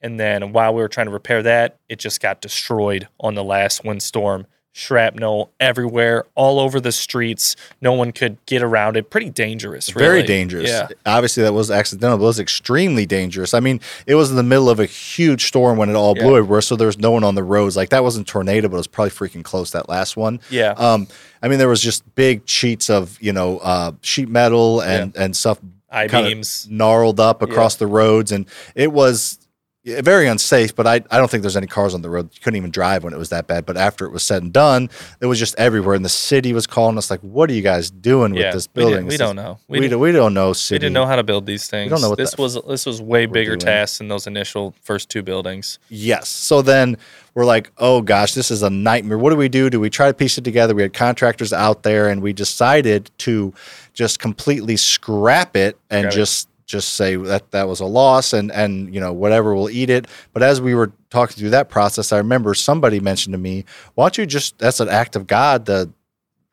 And 0.03 0.21
then 0.21 0.53
while 0.53 0.75
we 0.75 0.83
were 0.83 0.89
trying 0.89 1.07
to 1.07 1.13
repair 1.13 1.43
that, 1.43 1.79
it 1.89 1.99
just 1.99 2.21
got 2.21 2.43
destroyed 2.43 3.09
on 3.19 3.35
the 3.35 3.43
last 3.43 3.87
windstorm. 3.87 4.47
Shrapnel 4.75 5.51
everywhere, 5.61 6.25
all 6.35 6.59
over 6.59 6.81
the 6.81 6.93
streets. 6.93 7.57
No 7.83 7.93
one 7.93 8.11
could 8.11 8.39
get 8.47 8.63
around 8.63 8.97
it. 8.97 9.11
Pretty 9.11 9.29
dangerous. 9.31 9.91
Very 9.91 10.23
dangerous. 10.23 10.71
Yeah. 10.71 10.89
Obviously, 11.05 11.43
that 11.43 11.53
was 11.53 11.71
accidental, 11.71 12.17
but 12.19 12.25
it 12.25 12.27
was 12.29 12.41
extremely 12.41 13.05
dangerous. 13.05 13.53
I 13.53 13.61
mean, 13.61 13.81
it 14.07 14.15
was 14.15 14.31
in 14.31 14.37
the 14.37 14.43
middle 14.43 14.71
of 14.71 14.81
a 14.81 14.87
huge 14.87 15.45
storm 15.47 15.77
when 15.77 15.91
it 15.91 15.95
all 15.95 16.15
blew 16.15 16.33
Yeah. 16.33 16.39
everywhere, 16.39 16.63
so 16.63 16.77
there 16.77 16.87
was 16.87 16.99
no 16.99 17.11
one 17.11 17.23
on 17.23 17.35
the 17.35 17.43
roads. 17.45 17.77
Like 17.77 17.91
that 17.91 18.03
wasn't 18.03 18.27
tornado, 18.27 18.69
but 18.69 18.77
it 18.77 18.79
was 18.79 18.87
probably 18.87 19.11
freaking 19.11 19.45
close. 19.45 19.73
That 19.73 19.89
last 19.91 20.17
one. 20.17 20.41
Yeah. 20.49 20.71
Um, 20.73 21.07
I 21.43 21.49
mean, 21.49 21.59
there 21.59 21.69
was 21.69 21.83
just 21.83 22.03
big 22.15 22.49
sheets 22.49 22.89
of 22.89 23.19
you 23.21 23.33
know 23.35 23.59
uh, 23.59 23.93
sheet 24.01 24.29
metal 24.31 24.81
and 24.81 25.15
and 25.17 25.37
stuff 25.37 25.59
I 25.91 26.07
beams. 26.07 26.67
gnarled 26.71 27.21
up 27.21 27.43
across 27.43 27.77
the 27.77 27.87
roads, 27.87 28.33
and 28.33 28.47
it 28.75 28.91
was 28.91 29.39
yeah, 29.39 29.42
very 29.85 30.29
unsafe. 30.29 30.75
But 30.77 30.87
I, 30.87 30.95
I 31.11 31.19
don't 31.19 31.31
think 31.31 31.43
there's 31.43 31.57
any 31.57 31.67
cars 31.67 31.95
on 31.95 32.03
the 32.03 32.11
road. 32.11 32.31
You 32.33 32.41
couldn't 32.41 32.57
even 32.57 32.71
drive 32.71 33.05
when 33.05 33.13
it 33.13 33.19
was 33.19 33.31
that 33.31 33.47
bad. 33.47 33.67
But 33.67 33.77
after 33.77 34.05
it 34.07 34.11
was 34.11 34.23
said 34.23 34.43
and 34.43 34.53
done, 34.53 34.91
it 35.21 35.27
was 35.27 35.39
just 35.39 35.55
everywhere. 35.59 35.95
And 35.95 36.05
the 36.05 36.09
city 36.09 36.53
was 36.53 36.67
calling 36.67 36.97
us 36.99 37.11
like, 37.11 37.21
"What 37.21 37.51
are 37.51 37.53
you 37.53 37.63
guys 37.63 37.91
doing 37.91 38.35
Yeah. 38.35 38.47
with 38.47 38.55
this 38.55 38.67
building?" 38.67 39.05
we 39.05 39.11
This 39.11 39.19
don't 39.19 39.37
know. 39.37 39.59
We, 39.69 39.79
didn't- 39.81 39.93
don't, 39.93 40.01
we 40.01 40.13
don't 40.13 40.35
know 40.35 40.53
city. 40.53 40.77
We 40.77 40.79
didn't 40.81 40.95
know 40.95 41.07
how 41.07 41.17
to 41.17 41.23
build 41.25 41.47
these 41.47 41.67
things. 41.67 41.91
We 41.91 41.95
don't 41.95 42.03
know 42.03 42.11
what 42.11 42.19
this 42.19 42.37
was 42.39 42.59
this 42.69 42.87
was 42.87 43.03
way 43.03 43.27
bigger 43.27 43.57
doing. 43.57 43.61
tasks 43.61 43.99
than 43.99 44.09
those 44.09 44.27
initial 44.27 44.75
first 44.83 45.09
two 45.09 45.23
buildings. 45.23 45.79
Yes. 45.89 46.29
So 46.29 46.63
then 46.63 46.97
we're 47.35 47.45
like, 47.47 47.71
oh 47.79 48.03
gosh, 48.03 48.35
this 48.35 48.51
is 48.51 48.63
a 48.63 48.69
nightmare. 48.71 49.17
What 49.19 49.31
do 49.31 49.37
we 49.37 49.49
do? 49.49 49.71
Do 49.71 49.81
we 49.81 49.89
try 49.91 50.07
to 50.09 50.15
piece 50.15 50.37
it 50.39 50.45
together? 50.45 50.75
We 50.75 50.83
had 50.83 50.93
contractors 50.93 51.53
out 51.53 51.83
there 51.83 52.09
and 52.09 52.21
we 52.23 52.33
decided 52.35 53.11
to 53.19 53.55
just 53.95 54.19
completely 54.19 54.77
scrap 54.77 55.57
it 55.57 55.79
and 55.91 56.11
just 56.11 56.49
just 56.73 56.95
say 56.95 57.17
that 57.17 57.51
that 57.51 57.69
was 57.69 57.81
a 57.81 57.85
loss 57.85 58.33
and 58.33 58.51
and 58.51 58.93
you 58.95 58.99
know 59.01 59.13
whatever 59.13 59.55
we'll 59.55 59.69
eat 59.71 59.91
it. 59.91 60.07
But 60.33 60.43
as 60.43 60.61
we 60.61 60.75
were 60.75 60.91
talking 61.11 61.37
through 61.37 61.51
that 61.51 61.69
process 61.69 62.11
i 62.11 62.17
remember 62.17 62.55
somebody 62.55 62.99
mentioned 62.99 63.35
to 63.35 63.39
me 63.39 63.67
why 63.95 64.05
don't 64.05 64.17
you 64.17 64.25
just 64.25 64.57
that's 64.59 64.81
an 64.81 64.89
act 64.89 65.15
of 65.15 65.27
god 65.27 65.67
the 65.67 65.93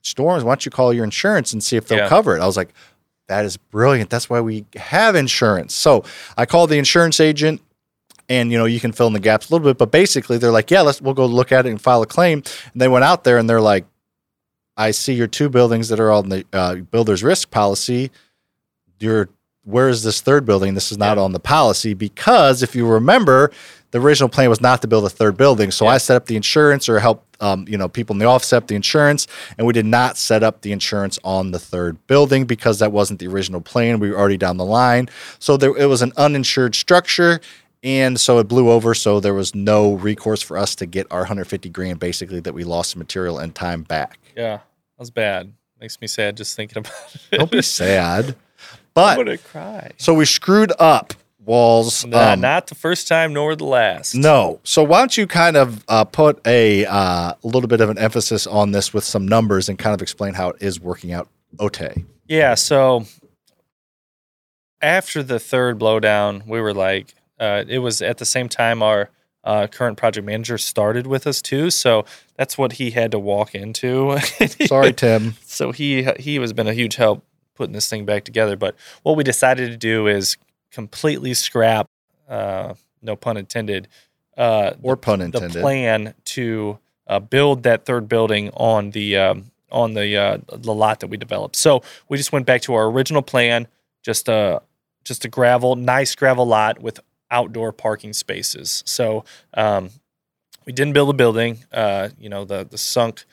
storms 0.01 0.43
why 0.43 0.51
don't 0.51 0.65
you 0.65 0.71
call 0.71 0.91
your 0.93 1.05
insurance 1.05 1.53
and 1.53 1.63
see 1.63 1.77
if 1.77 1.87
they'll 1.87 1.99
Yeah. 1.99 2.09
cover 2.09 2.35
it? 2.35 2.41
I 2.41 2.45
was 2.45 2.57
like 2.57 2.73
that 3.29 3.45
is 3.45 3.55
brilliant. 3.57 4.09
That's 4.09 4.29
why 4.29 4.41
we 4.41 4.65
have 4.75 5.15
insurance. 5.15 5.73
So 5.73 6.03
i 6.37 6.45
called 6.45 6.69
the 6.69 6.77
insurance 6.77 7.19
agent 7.21 7.61
and 8.27 8.51
you 8.51 8.57
know 8.57 8.65
you 8.65 8.81
can 8.81 8.91
fill 8.91 9.07
in 9.07 9.13
the 9.13 9.19
gaps 9.21 9.49
a 9.49 9.53
little 9.53 9.67
bit 9.69 9.77
but 9.77 9.91
basically 9.91 10.37
they're 10.37 10.51
like 10.51 10.69
yeah 10.69 10.81
let's 10.81 11.01
we'll 11.01 11.13
go 11.13 11.25
look 11.25 11.51
at 11.53 11.65
it 11.65 11.69
and 11.69 11.81
file 11.81 12.01
a 12.01 12.05
claim. 12.05 12.43
And 12.73 12.81
they 12.81 12.89
went 12.89 13.05
out 13.05 13.23
there 13.23 13.37
and 13.37 13.49
they're 13.49 13.61
like 13.61 13.85
i 14.75 14.91
see 14.91 15.13
your 15.13 15.27
two 15.27 15.47
buildings 15.49 15.87
that 15.87 15.99
are 16.01 16.11
on 16.11 16.27
the 16.27 16.45
uh, 16.51 16.75
builder's 16.75 17.23
risk 17.23 17.49
policy. 17.49 18.11
Your 18.99 19.29
where 19.65 19.89
is 19.89 20.03
this 20.03 20.21
third 20.21 20.45
building 20.45 20.73
this 20.73 20.91
is 20.91 20.97
not 20.97 21.17
Yeah. 21.17 21.23
on 21.23 21.31
the 21.33 21.39
policy 21.39 21.93
because 21.93 22.63
if 22.63 22.75
you 22.75 22.87
remember 22.87 23.51
the 23.91 23.99
original 23.99 24.29
plan 24.29 24.49
was 24.49 24.61
not 24.61 24.81
to 24.83 24.87
build 24.87 25.03
a 25.05 25.09
third 25.09 25.35
building 25.37 25.69
so 25.71 25.85
Yeah. 25.85 25.91
i 25.91 25.97
set 25.97 26.15
up 26.15 26.25
the 26.27 26.35
insurance 26.35 26.87
or 26.89 26.99
helped 26.99 27.25
um, 27.41 27.65
you 27.69 27.77
know 27.77 27.87
people 27.87 28.13
in 28.13 28.19
the 28.19 28.25
office 28.25 28.47
set 28.49 28.57
up 28.63 28.67
the 28.67 28.75
insurance 28.75 29.25
and 29.57 29.65
we 29.65 29.71
did 29.73 29.85
not 29.85 30.17
set 30.17 30.43
up 30.43 30.61
the 30.61 30.71
insurance 30.71 31.17
on 31.23 31.51
the 31.51 31.59
third 31.59 31.97
building 32.07 32.45
because 32.45 32.79
that 32.79 32.91
wasn't 32.91 33.19
the 33.19 33.27
original 33.27 33.61
plan 33.61 33.99
we 33.99 34.09
were 34.09 34.17
already 34.17 34.37
down 34.37 34.57
the 34.57 34.65
line 34.65 35.07
so 35.39 35.55
there 35.57 35.75
it 35.77 35.85
was 35.85 36.01
an 36.01 36.11
uninsured 36.17 36.75
structure 36.75 37.39
and 37.81 38.19
so 38.19 38.39
it 38.39 38.47
blew 38.49 38.69
over 38.69 38.93
so 38.93 39.19
there 39.21 39.33
was 39.33 39.55
no 39.55 39.93
recourse 39.93 40.41
for 40.41 40.57
us 40.57 40.75
to 40.75 40.85
get 40.85 41.07
our 41.11 41.19
150 41.21 41.69
grand 41.69 41.97
basically 41.99 42.39
that 42.41 42.53
we 42.53 42.63
lost 42.65 42.95
in 42.95 42.99
material 42.99 43.37
and 43.39 43.55
time 43.55 43.83
back 43.83 44.19
Yeah, 44.35 44.57
that 44.57 44.63
was 44.97 45.11
bad. 45.11 45.53
Makes 45.79 46.01
me 46.01 46.07
sad 46.07 46.35
just 46.35 46.57
thinking 46.57 46.79
about 46.79 46.93
it. 47.31 47.37
don't 47.37 47.49
be 47.51 47.61
sad 47.61 48.35
I'm 48.95 49.17
but 49.17 49.23
gonna 49.25 49.37
cry. 49.37 49.91
so 49.97 50.13
we 50.13 50.25
screwed 50.25 50.71
up 50.79 51.13
walls 51.45 52.05
Nah, 52.05 52.33
um, 52.33 52.41
not 52.41 52.67
the 52.67 52.75
first 52.75 53.07
time 53.07 53.33
nor 53.33 53.55
the 53.55 53.65
last. 53.65 54.13
no 54.13 54.59
so 54.63 54.83
why 54.83 54.99
don't 54.99 55.17
you 55.17 55.25
kind 55.25 55.57
of 55.57 55.83
uh, 55.87 56.03
put 56.03 56.39
a 56.45 56.85
uh, 56.85 57.33
little 57.43 57.67
bit 57.67 57.81
of 57.81 57.89
an 57.89 57.97
emphasis 57.97 58.45
on 58.45 58.71
this 58.71 58.93
with 58.93 59.03
some 59.03 59.27
numbers 59.27 59.67
and 59.69 59.79
kind 59.79 59.93
of 59.95 60.01
explain 60.01 60.33
how 60.35 60.49
it 60.49 60.57
is 60.61 60.79
working 60.79 61.11
out 61.11 61.27
ote 61.57 61.81
Yeah, 62.27 62.53
so 62.55 63.05
after 64.81 65.23
the 65.23 65.39
third 65.39 65.79
blowdown, 65.79 66.45
we 66.47 66.61
were 66.61 66.73
like, 66.73 67.13
uh, 67.39 67.63
it 67.67 67.79
was 67.79 68.01
at 68.01 68.17
the 68.17 68.25
same 68.25 68.47
time 68.49 68.81
our 68.83 69.09
uh, 69.43 69.67
current 69.67 69.97
project 69.97 70.25
manager 70.25 70.57
started 70.57 71.07
with 71.07 71.25
us 71.25 71.41
too. 71.41 71.69
So 71.71 72.05
that's 72.35 72.57
what 72.57 72.73
he 72.73 72.91
had 72.91 73.11
to 73.11 73.19
walk 73.19 73.55
into. 73.55 74.17
sorry 74.67 74.93
tim 74.93 75.35
so 75.45 75.71
he 75.71 76.07
he 76.19 76.35
has 76.35 76.53
been 76.53 76.67
a 76.67 76.73
huge 76.73 76.95
help 76.97 77.23
putting 77.59 77.73
this 77.73 77.89
thing 77.89 78.05
back 78.05 78.23
together. 78.23 78.55
But 78.55 78.75
what 79.03 79.17
we 79.17 79.23
decided 79.25 79.69
to 79.69 79.77
do 79.77 80.07
is 80.07 80.37
completely 80.71 81.33
scrap, 81.33 81.89
uh, 82.29 82.73
no 83.01 83.17
pun 83.17 83.35
intended, 83.35 83.89
uh, 84.37 84.71
or 84.81 84.95
pun 84.95 85.19
intended, 85.19 85.51
the 85.51 85.59
plan 85.59 86.13
to 86.23 86.79
uh, 87.05 87.19
build 87.19 87.63
that 87.63 87.85
third 87.85 88.07
building 88.07 88.49
on 88.51 88.91
the 88.91 89.17
um, 89.17 89.51
on 89.71 89.93
the 89.93 90.15
uh, 90.15 90.37
the 90.47 90.73
lot 90.73 91.01
that 91.01 91.07
we 91.07 91.17
developed. 91.17 91.57
So 91.57 91.83
we 92.07 92.15
just 92.15 92.31
went 92.31 92.45
back 92.45 92.61
to 92.61 92.73
our 92.75 92.85
original 92.85 93.21
plan, 93.21 93.67
just 94.01 94.29
a 94.29 94.61
just 95.03 95.25
a 95.25 95.27
gravel, 95.27 95.75
nice 95.75 96.15
gravel 96.15 96.45
lot 96.45 96.79
with 96.79 97.01
outdoor 97.29 97.73
parking 97.73 98.13
spaces. 98.13 98.83
So 98.85 99.25
um, 99.53 99.89
we 100.65 100.71
didn't 100.71 100.93
build 100.93 101.09
a 101.09 101.13
building. 101.13 101.59
Uh, 101.73 102.09
you 102.17 102.29
know 102.29 102.45
the 102.45 102.63
the 102.63 102.77
sunk. 102.77 103.25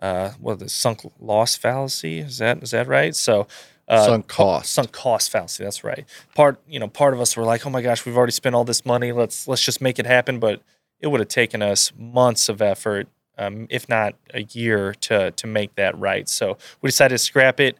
Uh, 0.00 0.30
what 0.40 0.58
the 0.58 0.68
sunk 0.68 1.00
loss 1.18 1.56
fallacy 1.56 2.18
is 2.18 2.38
that 2.38 2.62
is 2.62 2.70
that 2.72 2.86
right? 2.86 3.14
So 3.16 3.46
uh, 3.88 4.04
sunk 4.04 4.28
cost 4.28 4.72
sunk 4.72 4.92
cost 4.92 5.30
fallacy. 5.30 5.64
That's 5.64 5.82
right. 5.82 6.04
Part 6.34 6.60
you 6.68 6.78
know, 6.78 6.88
part 6.88 7.14
of 7.14 7.20
us 7.20 7.36
were 7.36 7.44
like, 7.44 7.66
oh 7.66 7.70
my 7.70 7.80
gosh, 7.80 8.04
we've 8.04 8.16
already 8.16 8.32
spent 8.32 8.54
all 8.54 8.64
this 8.64 8.84
money. 8.84 9.12
Let's 9.12 9.48
let's 9.48 9.62
just 9.62 9.80
make 9.80 9.98
it 9.98 10.06
happen. 10.06 10.38
But 10.38 10.60
it 11.00 11.08
would 11.08 11.20
have 11.20 11.28
taken 11.28 11.62
us 11.62 11.92
months 11.96 12.48
of 12.48 12.60
effort, 12.60 13.08
um, 13.38 13.66
if 13.70 13.88
not 13.88 14.14
a 14.34 14.42
year, 14.42 14.92
to 15.02 15.30
to 15.30 15.46
make 15.46 15.74
that 15.76 15.98
right. 15.98 16.28
So 16.28 16.58
we 16.82 16.88
decided 16.88 17.14
to 17.14 17.18
scrap 17.18 17.58
it, 17.58 17.78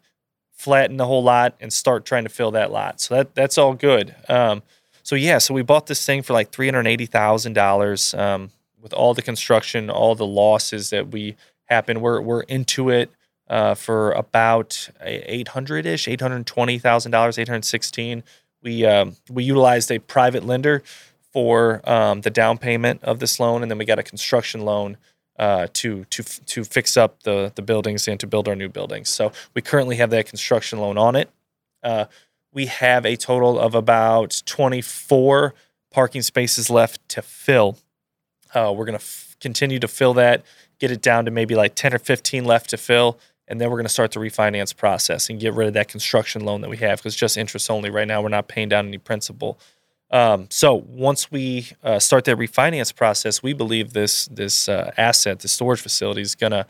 flatten 0.53 0.97
the 0.97 1.07
whole 1.07 1.23
lot, 1.23 1.55
and 1.61 1.71
start 1.73 2.07
trying 2.07 2.25
to 2.25 2.31
fill 2.31 2.53
that 2.53 2.71
lot. 2.71 3.01
So 3.01 3.15
that 3.17 3.35
that's 3.35 3.59
all 3.59 3.75
good. 3.75 4.15
Um, 4.29 4.63
so 5.03 5.17
yeah, 5.17 5.39
so 5.39 5.53
we 5.53 5.63
bought 5.63 5.87
this 5.87 6.05
thing 6.05 6.23
for 6.23 6.33
like 6.33 6.51
three 6.51 6.67
hundred 6.67 6.87
eighty 6.87 7.07
thousand 7.07 7.53
dollars. 7.53 8.15
Um, 8.15 8.51
with 8.81 8.93
all 8.93 9.15
the 9.15 9.23
construction, 9.23 9.91
all 9.91 10.15
the 10.15 10.27
losses 10.27 10.91
that 10.91 11.09
we 11.09 11.35
happened, 11.67 12.01
we're 12.01 12.21
we're 12.21 12.43
into 12.43 12.91
it 12.91 13.11
uh, 13.49 13.75
for 13.75 14.13
about 14.13 14.89
eight 15.03 15.49
hundred 15.49 15.87
ish, 15.87 16.09
eight 16.09 16.21
hundred 16.21 16.47
twenty 16.47 16.79
thousand 16.79 17.13
dollars, 17.13 17.39
eight 17.39 17.49
hundred 17.49 17.65
sixteen. 17.65 18.23
We 18.63 18.85
um, 18.85 19.17
we 19.31 19.45
utilized 19.45 19.91
a 19.91 19.99
private 19.99 20.45
lender 20.45 20.83
for 21.33 21.87
um, 21.89 22.23
the 22.23 22.31
down 22.31 22.59
payment 22.59 23.05
of 23.05 23.19
this 23.19 23.39
loan, 23.39 23.63
and 23.63 23.71
then 23.71 23.79
we 23.79 23.85
got 23.85 23.99
a 23.99 24.03
construction 24.03 24.63
loan 24.63 24.97
uh, 25.39 25.67
to 25.75 26.05
to 26.07 26.23
to 26.23 26.65
fix 26.65 26.97
up 26.97 27.23
the 27.23 27.53
the 27.55 27.63
buildings 27.63 28.09
and 28.09 28.19
to 28.21 28.27
build 28.27 28.49
our 28.49 28.57
new 28.57 28.69
buildings. 28.69 29.09
So 29.09 29.33
we 29.55 29.63
currently 29.63 29.97
have 29.97 30.11
that 30.11 30.27
construction 30.27 30.79
loan 30.79 30.99
on 30.99 31.15
it. 31.15 31.31
Uh, 31.83 32.07
we 32.53 32.67
have 32.67 33.05
a 33.05 33.17
total 33.17 33.59
of 33.59 33.75
about 33.75 34.43
twenty 34.47 34.81
four 34.81 35.55
parking 35.93 36.23
spaces 36.23 36.71
left 36.71 37.07
to 37.11 37.23
fill. 37.23 37.77
Uh, 38.55 38.73
we're 38.75 38.87
gonna 38.87 38.97
f- 38.97 39.37
continue 39.41 39.79
to 39.79 39.89
fill 39.89 40.15
that, 40.15 40.43
get 40.79 40.91
it 40.91 41.03
down 41.03 41.25
to 41.25 41.31
maybe 41.31 41.55
like 41.55 41.75
ten 41.75 41.95
or 41.95 41.99
fifteen 41.99 42.45
left 42.45 42.71
to 42.71 42.77
fill, 42.77 43.19
and 43.49 43.61
then 43.61 43.71
we're 43.71 43.79
gonna 43.79 43.89
start 43.89 44.13
the 44.13 44.21
refinance 44.21 44.77
process 44.77 45.31
and 45.31 45.41
get 45.41 45.55
rid 45.55 45.69
of 45.69 45.75
that 45.75 45.89
construction 45.89 46.45
loan 46.45 46.61
that 46.61 46.71
we 46.71 46.77
have 46.79 46.99
because 46.99 47.15
just 47.17 47.37
interest 47.37 47.71
only 47.71 47.91
right 47.91 48.09
now. 48.09 48.23
We're 48.23 48.29
not 48.29 48.49
paying 48.49 48.69
down 48.69 48.87
any 48.87 48.99
principal. 48.99 49.59
Um, 50.11 50.47
so 50.51 50.75
once 50.75 51.33
we 51.33 51.69
uh, 51.83 51.99
start 51.99 52.25
that 52.27 52.37
refinance 52.37 52.95
process, 52.95 53.43
we 53.43 53.53
believe 53.53 53.93
this 53.93 54.27
this 54.27 54.69
uh, 54.69 54.93
asset, 54.97 55.41
the 55.41 55.49
storage 55.49 55.81
facility, 55.81 56.23
is 56.23 56.35
gonna 56.35 56.67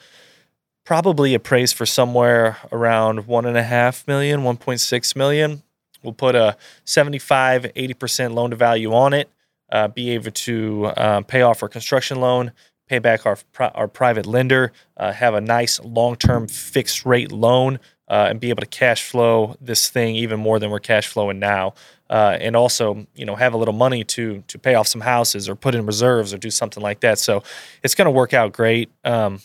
probably 0.85 1.35
appraise 1.35 1.73
for 1.73 1.85
somewhere 1.85 2.57
around 2.73 3.27
one 3.27 3.45
and 3.45 3.57
a 3.57 3.63
half 3.63 4.07
million, 4.07 4.43
1.6 4.43 5.17
million. 5.17 5.63
We'll 6.03 6.13
put 6.13 6.37
a 6.37 6.57
75, 6.85 7.65
80% 7.75 8.35
loan 8.35 8.51
to 8.51 8.57
value 8.57 8.95
on 8.95 9.13
it, 9.13 9.29
uh, 9.71 9.89
be 9.89 10.11
able 10.11 10.31
to 10.31 10.93
um, 10.97 11.25
pay 11.25 11.43
off 11.43 11.63
our 11.63 11.69
construction 11.69 12.21
loan, 12.21 12.53
pay 12.89 12.99
back 12.99 13.27
our, 13.27 13.39
our 13.59 13.89
private 13.89 14.27
lender, 14.27 14.73
uh, 14.97 15.13
have 15.13 15.35
a 15.35 15.41
nice 15.41 15.81
long 15.81 16.17
term 16.17 16.47
fixed 16.47 17.05
rate 17.05 17.33
loan, 17.33 17.79
uh, 18.09 18.27
and 18.31 18.41
be 18.41 18.51
able 18.51 18.61
to 18.61 18.67
cash 18.69 19.03
flow 19.03 19.57
this 19.61 19.89
thing 19.89 20.15
even 20.15 20.39
more 20.39 20.59
than 20.59 20.71
we're 20.71 20.79
cash 20.79 21.07
flowing 21.07 21.39
now. 21.39 21.75
Uh, 22.09 22.39
and 22.41 22.55
also, 22.55 23.07
you 23.17 23.25
know, 23.25 23.35
have 23.35 23.53
a 23.53 23.57
little 23.57 23.75
money 23.75 24.05
to 24.05 24.43
to 24.47 24.59
pay 24.59 24.75
off 24.75 24.87
some 24.87 25.01
houses 25.01 25.49
or 25.49 25.57
put 25.57 25.75
in 25.75 25.85
reserves 25.87 26.33
or 26.33 26.39
do 26.39 26.51
something 26.51 26.83
like 26.83 27.01
that. 27.01 27.19
So 27.19 27.43
it's 27.83 27.95
going 27.95 28.07
to 28.07 28.13
work 28.13 28.33
out 28.33 28.53
great. 28.53 28.91
Um, 29.05 29.41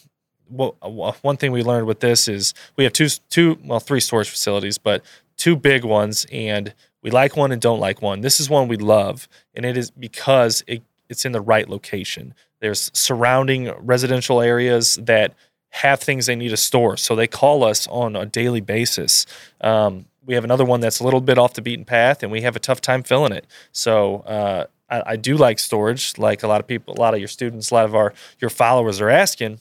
well, 0.51 0.75
one 1.21 1.37
thing 1.37 1.51
we 1.51 1.63
learned 1.63 1.87
with 1.87 2.01
this 2.01 2.27
is 2.27 2.53
we 2.75 2.83
have 2.83 2.93
two 2.93 3.07
two 3.29 3.57
well 3.63 3.79
three 3.79 3.99
storage 3.99 4.29
facilities, 4.29 4.77
but 4.77 5.03
two 5.37 5.55
big 5.55 5.83
ones, 5.83 6.27
and 6.31 6.73
we 7.01 7.09
like 7.09 7.35
one 7.35 7.51
and 7.51 7.61
don't 7.61 7.79
like 7.79 8.01
one. 8.01 8.21
This 8.21 8.39
is 8.39 8.49
one 8.49 8.67
we 8.67 8.77
love, 8.77 9.27
and 9.55 9.65
it 9.65 9.75
is 9.75 9.89
because 9.89 10.63
it, 10.67 10.83
it's 11.11 11.25
in 11.25 11.31
the 11.31 11.41
right 11.41 11.69
location. 11.69 12.33
There's 12.59 12.89
surrounding 12.93 13.71
residential 13.79 14.41
areas 14.41 14.95
that 14.95 15.33
have 15.69 15.99
things 15.99 16.25
they 16.25 16.35
need 16.35 16.49
to 16.49 16.57
store, 16.57 16.97
so 16.97 17.15
they 17.15 17.27
call 17.27 17.63
us 17.63 17.87
on 17.87 18.15
a 18.15 18.25
daily 18.25 18.61
basis. 18.61 19.25
Um, 19.61 20.05
we 20.25 20.33
have 20.33 20.43
another 20.43 20.65
one 20.65 20.81
that's 20.81 20.99
a 20.99 21.03
little 21.03 21.21
bit 21.21 21.37
off 21.37 21.53
the 21.53 21.61
beaten 21.61 21.85
path, 21.85 22.23
and 22.23 22.31
we 22.31 22.41
have 22.41 22.55
a 22.55 22.59
tough 22.59 22.81
time 22.81 23.03
filling 23.03 23.31
it. 23.31 23.45
So 23.71 24.17
uh, 24.21 24.65
I, 24.89 25.03
I 25.13 25.15
do 25.15 25.37
like 25.37 25.59
storage, 25.59 26.17
like 26.17 26.43
a 26.43 26.47
lot 26.47 26.59
of 26.59 26.67
people, 26.67 26.93
a 26.95 26.99
lot 26.99 27.13
of 27.13 27.19
your 27.19 27.27
students, 27.27 27.71
a 27.71 27.73
lot 27.73 27.85
of 27.85 27.95
our 27.95 28.13
your 28.39 28.49
followers 28.49 29.01
are 29.01 29.09
asking, 29.09 29.59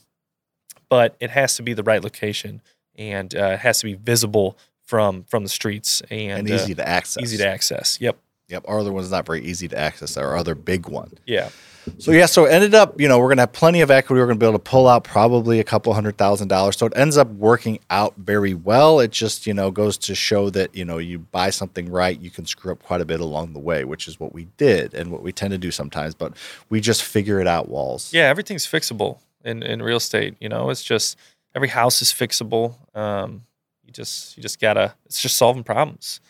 but 0.89 1.15
it 1.19 1.31
has 1.31 1.55
to 1.55 1.63
be 1.63 1.73
the 1.73 1.83
right 1.83 2.03
location 2.03 2.61
and 2.95 3.33
uh, 3.35 3.51
it 3.51 3.59
has 3.59 3.79
to 3.79 3.85
be 3.85 3.93
visible 3.93 4.57
from 4.83 5.23
from 5.23 5.43
the 5.43 5.49
streets 5.49 6.01
and, 6.11 6.39
and 6.39 6.49
easy 6.49 6.73
uh, 6.73 6.77
to 6.77 6.87
access. 6.87 7.23
easy 7.23 7.37
to 7.37 7.47
access. 7.47 7.99
Yep. 8.01 8.17
Yep. 8.51 8.65
Our 8.67 8.79
other 8.79 8.91
one's 8.91 9.11
not 9.11 9.25
very 9.25 9.43
easy 9.43 9.67
to 9.69 9.77
access. 9.77 10.17
Our 10.17 10.35
other 10.35 10.55
big 10.55 10.87
one. 10.87 11.13
Yeah. 11.25 11.49
So 11.97 12.11
yeah, 12.11 12.27
so 12.27 12.45
it 12.45 12.51
ended 12.51 12.75
up, 12.75 12.99
you 13.01 13.07
know, 13.07 13.17
we're 13.17 13.29
gonna 13.29 13.41
have 13.41 13.53
plenty 13.53 13.81
of 13.81 13.89
equity. 13.89 14.19
We're 14.19 14.27
gonna 14.27 14.37
be 14.37 14.45
able 14.45 14.59
to 14.59 14.63
pull 14.63 14.87
out 14.87 15.03
probably 15.03 15.59
a 15.59 15.63
couple 15.63 15.93
hundred 15.93 16.17
thousand 16.17 16.47
dollars. 16.47 16.77
So 16.77 16.85
it 16.85 16.93
ends 16.95 17.17
up 17.17 17.27
working 17.29 17.79
out 17.89 18.13
very 18.17 18.53
well. 18.53 18.99
It 18.99 19.11
just, 19.11 19.47
you 19.47 19.53
know, 19.53 19.71
goes 19.71 19.97
to 19.99 20.13
show 20.13 20.49
that, 20.51 20.75
you 20.75 20.85
know, 20.85 20.99
you 20.99 21.19
buy 21.19 21.49
something 21.49 21.89
right, 21.89 22.19
you 22.19 22.29
can 22.29 22.45
screw 22.45 22.71
up 22.71 22.83
quite 22.83 23.01
a 23.01 23.05
bit 23.05 23.19
along 23.19 23.53
the 23.53 23.59
way, 23.59 23.83
which 23.83 24.07
is 24.07 24.19
what 24.19 24.33
we 24.33 24.45
did 24.57 24.93
and 24.93 25.11
what 25.11 25.23
we 25.23 25.31
tend 25.31 25.51
to 25.51 25.57
do 25.57 25.71
sometimes. 25.71 26.13
But 26.13 26.33
we 26.69 26.81
just 26.81 27.01
figure 27.01 27.39
it 27.39 27.47
out, 27.47 27.67
walls. 27.67 28.13
Yeah, 28.13 28.27
everything's 28.27 28.67
fixable 28.67 29.17
in, 29.43 29.63
in 29.63 29.81
real 29.81 29.97
estate. 29.97 30.35
You 30.39 30.49
know, 30.49 30.69
it's 30.69 30.83
just 30.83 31.17
every 31.55 31.69
house 31.69 32.01
is 32.01 32.09
fixable. 32.09 32.75
Um, 32.95 33.43
you 33.85 33.91
just 33.91 34.37
you 34.37 34.43
just 34.43 34.59
gotta 34.59 34.93
it's 35.05 35.21
just 35.21 35.35
solving 35.35 35.63
problems. 35.63 36.21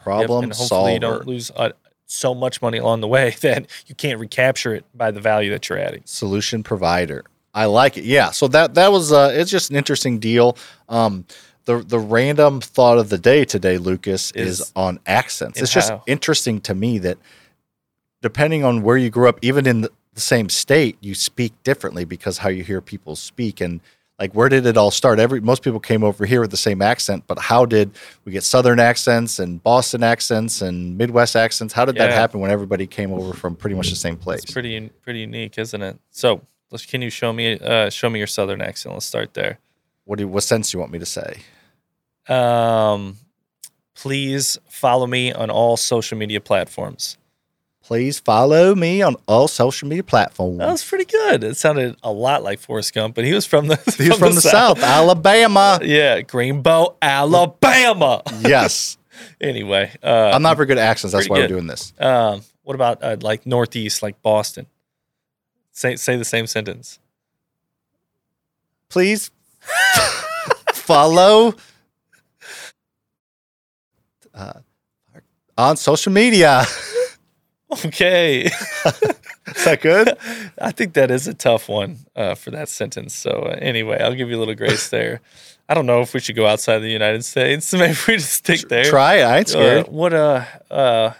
Yep, 0.00 0.04
Problem 0.04 0.44
and 0.44 0.52
hopefully 0.52 0.68
solver. 0.68 0.92
you 0.92 0.98
don't 1.00 1.26
lose 1.26 1.50
uh, 1.54 1.70
so 2.06 2.34
much 2.34 2.60
money 2.62 2.78
along 2.78 3.00
the 3.02 3.08
way 3.08 3.30
that 3.42 3.66
you 3.86 3.94
can't 3.94 4.18
recapture 4.18 4.74
it 4.74 4.84
by 4.94 5.10
the 5.10 5.20
value 5.20 5.50
that 5.50 5.68
you're 5.68 5.78
adding. 5.78 6.02
solution 6.04 6.62
provider. 6.62 7.24
I 7.52 7.66
like 7.66 7.96
it. 7.98 8.04
Yeah. 8.04 8.30
So 8.30 8.46
that 8.48 8.74
that 8.74 8.92
was 8.92 9.12
uh 9.12 9.32
it's 9.34 9.50
just 9.50 9.70
an 9.70 9.76
interesting 9.76 10.18
deal. 10.20 10.56
Um 10.88 11.24
the 11.64 11.78
the 11.78 11.98
random 11.98 12.60
thought 12.60 12.98
of 12.98 13.08
the 13.10 13.18
day 13.18 13.44
today, 13.44 13.76
Lucas, 13.78 14.30
is, 14.32 14.60
Is- 14.60 14.72
on 14.76 15.00
accents. 15.06 15.60
It's 15.60 15.72
just 15.72 15.92
interesting 16.06 16.60
to 16.62 16.74
me 16.74 16.98
that 16.98 17.18
depending 18.22 18.64
on 18.64 18.82
where 18.82 18.96
you 18.96 19.10
grew 19.10 19.28
up, 19.28 19.38
even 19.42 19.66
in 19.66 19.82
the 19.82 19.90
same 20.14 20.48
state, 20.48 20.96
you 21.00 21.14
speak 21.14 21.52
differently 21.62 22.04
because 22.04 22.38
how 22.38 22.48
you 22.48 22.62
hear 22.64 22.80
people 22.80 23.16
speak 23.16 23.60
and 23.60 23.80
like 24.20 24.34
where 24.34 24.50
did 24.50 24.66
it 24.66 24.76
all 24.76 24.90
start? 24.90 25.18
Every 25.18 25.40
most 25.40 25.62
people 25.62 25.80
came 25.80 26.04
over 26.04 26.26
here 26.26 26.42
with 26.42 26.50
the 26.50 26.56
same 26.58 26.82
accent, 26.82 27.24
but 27.26 27.38
how 27.38 27.64
did 27.64 27.90
we 28.26 28.32
get 28.32 28.44
southern 28.44 28.78
accents 28.78 29.38
and 29.38 29.62
Boston 29.62 30.02
accents 30.02 30.60
and 30.60 30.98
Midwest 30.98 31.34
accents? 31.34 31.72
How 31.72 31.86
did 31.86 31.96
that 31.96 32.12
happen 32.12 32.40
when 32.40 32.50
everybody 32.50 32.86
came 32.86 33.12
over 33.12 33.32
from 33.32 33.56
pretty 33.56 33.74
much 33.74 33.88
the 33.88 33.96
same 33.96 34.18
place? 34.18 34.42
It's 34.42 34.52
pretty 34.52 34.90
pretty 35.02 35.20
unique, 35.20 35.58
isn't 35.58 35.82
it? 35.82 35.98
So, 36.10 36.42
can 36.86 37.00
you 37.00 37.08
show 37.08 37.32
me 37.32 37.58
uh, 37.58 37.88
show 37.88 38.10
me 38.10 38.18
your 38.18 38.26
southern 38.26 38.60
accent? 38.60 38.94
Let's 38.94 39.06
start 39.06 39.32
there. 39.32 39.58
What 40.04 40.18
do 40.18 40.24
you, 40.24 40.28
what 40.28 40.42
sense 40.42 40.70
do 40.70 40.76
you 40.76 40.80
want 40.80 40.92
me 40.92 40.98
to 40.98 41.06
say? 41.06 41.38
Um, 42.28 43.16
please 43.94 44.58
follow 44.68 45.06
me 45.06 45.32
on 45.32 45.50
all 45.50 45.78
social 45.78 46.18
media 46.18 46.40
platforms. 46.40 47.16
Please 47.90 48.20
follow 48.20 48.76
me 48.76 49.02
on 49.02 49.16
all 49.26 49.48
social 49.48 49.88
media 49.88 50.04
platforms. 50.04 50.58
That 50.58 50.70
was 50.70 50.84
pretty 50.84 51.06
good. 51.06 51.42
It 51.42 51.56
sounded 51.56 51.96
a 52.04 52.12
lot 52.12 52.44
like 52.44 52.60
Forrest 52.60 52.94
Gump, 52.94 53.16
but 53.16 53.24
he 53.24 53.34
was 53.34 53.46
from 53.46 53.66
the 53.66 53.74
He's 53.98 54.16
from, 54.16 54.36
the, 54.36 54.40
South, 54.40 54.80
Alabama. 54.80 55.80
Yeah, 55.82 56.20
Greenbow, 56.20 56.94
Alabama. 57.02 58.22
yes. 58.42 58.96
anyway, 59.40 59.90
uh, 60.04 60.30
I'm 60.32 60.40
not 60.40 60.56
very 60.56 60.68
good 60.68 60.78
at 60.78 60.88
accents. 60.88 61.14
That's 61.14 61.28
why 61.28 61.40
we're 61.40 61.48
doing 61.48 61.66
this. 61.66 61.92
Um, 61.98 62.42
what 62.62 62.76
about 62.76 63.02
uh, 63.02 63.16
like 63.22 63.44
Northeast, 63.44 64.04
like 64.04 64.22
Boston? 64.22 64.66
Say 65.72 65.96
say 65.96 66.16
the 66.16 66.24
same 66.24 66.46
sentence. 66.46 67.00
Please 68.88 69.32
follow 70.74 71.56
uh, 74.32 74.60
on 75.58 75.76
social 75.76 76.12
media. 76.12 76.64
Okay, 77.72 78.44
Is 78.46 79.64
that 79.64 79.78
good? 79.80 80.16
I 80.60 80.72
think 80.72 80.94
that 80.94 81.10
is 81.10 81.28
a 81.28 81.34
tough 81.34 81.68
one 81.68 81.98
uh, 82.16 82.34
for 82.34 82.50
that 82.50 82.68
sentence. 82.68 83.14
So 83.14 83.30
uh, 83.30 83.56
anyway, 83.60 83.98
I'll 84.00 84.14
give 84.14 84.28
you 84.28 84.36
a 84.36 84.40
little 84.40 84.54
grace 84.56 84.88
there. 84.96 85.20
I 85.68 85.74
don't 85.74 85.86
know 85.86 86.00
if 86.00 86.12
we 86.12 86.20
should 86.20 86.34
go 86.36 86.46
outside 86.46 86.78
the 86.80 86.90
United 86.90 87.24
States. 87.24 87.72
Maybe 87.72 87.96
we 88.08 88.14
just 88.16 88.32
stick 88.32 88.68
there. 88.68 88.84
Try 88.84 89.16
it. 89.16 89.22
I 89.22 89.38
ain't 89.38 89.48
Uh, 89.48 89.50
scared. 89.52 89.88
what 89.88 90.12
a, 90.12 90.46
uh 90.70 91.12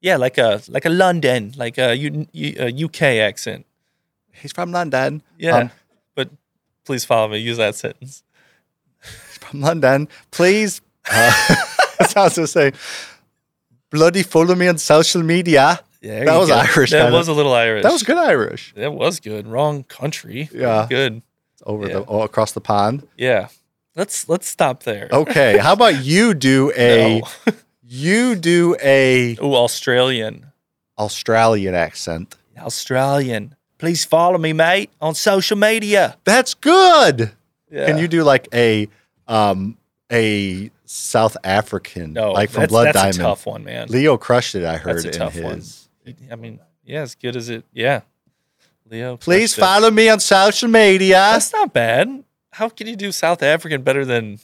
yeah, 0.00 0.16
like 0.16 0.38
a 0.38 0.60
like 0.68 0.84
a 0.84 0.90
London, 0.90 1.52
like 1.56 1.76
a, 1.78 1.94
U, 1.96 2.26
a 2.34 2.84
UK 2.84 3.02
accent. 3.24 3.66
He's 4.32 4.52
from 4.52 4.70
London. 4.70 5.22
Yeah, 5.38 5.56
Um, 5.56 5.70
but 6.14 6.28
please 6.84 7.04
follow 7.04 7.28
me. 7.28 7.38
Use 7.38 7.56
that 7.56 7.74
sentence. 7.74 8.22
He's 9.02 9.38
from 9.38 9.60
London. 9.60 10.06
Please. 10.30 10.80
Uh, 11.10 11.32
that's 11.98 12.12
how 12.12 12.20
I 12.22 12.24
was 12.24 12.36
going 12.36 12.46
to 12.46 12.46
say. 12.46 12.72
Bloody 13.90 14.22
follow 14.22 14.54
me 14.54 14.68
on 14.68 14.78
social 14.78 15.22
media. 15.22 15.80
Yeah, 16.00 16.24
That 16.24 16.36
was 16.38 16.50
Irish, 16.50 16.90
That 16.92 17.12
was 17.12 17.26
a 17.28 17.32
little 17.32 17.54
Irish. 17.54 17.82
That 17.82 17.92
was 17.92 18.02
good 18.04 18.16
Irish. 18.18 18.72
That 18.76 18.92
was 18.94 19.18
good. 19.20 19.46
Wrong 19.48 19.82
country. 19.84 20.48
Yeah. 20.52 20.86
good. 20.88 21.22
Over 21.66 21.86
Yeah. 21.88 21.92
the 21.94 22.00
all 22.02 22.22
across 22.22 22.52
the 22.52 22.60
pond. 22.60 23.06
Yeah. 23.16 23.48
Let's 23.96 24.28
let's 24.28 24.46
stop 24.48 24.84
there. 24.84 25.08
Okay. 25.10 25.58
How 25.58 25.72
about 25.72 26.04
you 26.04 26.34
do 26.34 26.72
a 26.78 27.20
No. 27.20 27.52
you 27.82 28.36
do 28.36 28.76
a 28.80 29.36
oh 29.40 29.54
Australian. 29.54 30.46
Australian 30.98 31.74
accent. 31.74 32.36
Australian. 32.58 33.54
Please 33.78 34.04
follow 34.04 34.38
me, 34.38 34.52
mate, 34.52 34.90
on 35.00 35.14
social 35.14 35.56
media. 35.56 36.16
That's 36.24 36.54
good. 36.54 37.32
Yeah. 37.70 37.86
Can 37.86 37.98
you 37.98 38.06
do 38.08 38.22
like 38.22 38.46
a 38.54 38.88
um 39.26 39.76
a 40.12 40.70
South 40.90 41.36
African 41.44 42.14
No, 42.14 42.32
like 42.32 42.50
from 42.50 42.62
that's, 42.62 42.70
Blood 42.70 42.86
that's 42.86 42.96
Diamond? 42.96 43.18
a 43.20 43.22
tough 43.22 43.46
one, 43.46 43.62
man. 43.64 43.88
Leo 43.88 44.16
crushed 44.16 44.54
it. 44.54 44.64
I 44.64 44.78
heard 44.78 44.96
That's 44.96 45.16
a 45.16 45.18
tough 45.18 45.38
one. 45.38 45.62
I 46.30 46.36
mean, 46.36 46.58
yeah, 46.84 47.02
as 47.02 47.14
good 47.14 47.36
as 47.36 47.50
it. 47.50 47.64
Yeah. 47.72 48.00
Leo. 48.90 49.18
Please 49.18 49.54
crushed 49.54 49.58
it. 49.58 49.60
follow 49.60 49.90
me 49.90 50.08
on 50.08 50.18
social 50.18 50.68
media. 50.68 51.16
That's 51.16 51.52
not 51.52 51.74
bad. 51.74 52.24
How 52.52 52.70
can 52.70 52.86
you 52.86 52.96
do 52.96 53.12
South 53.12 53.42
African 53.42 53.82
better 53.82 54.06
than 54.06 54.38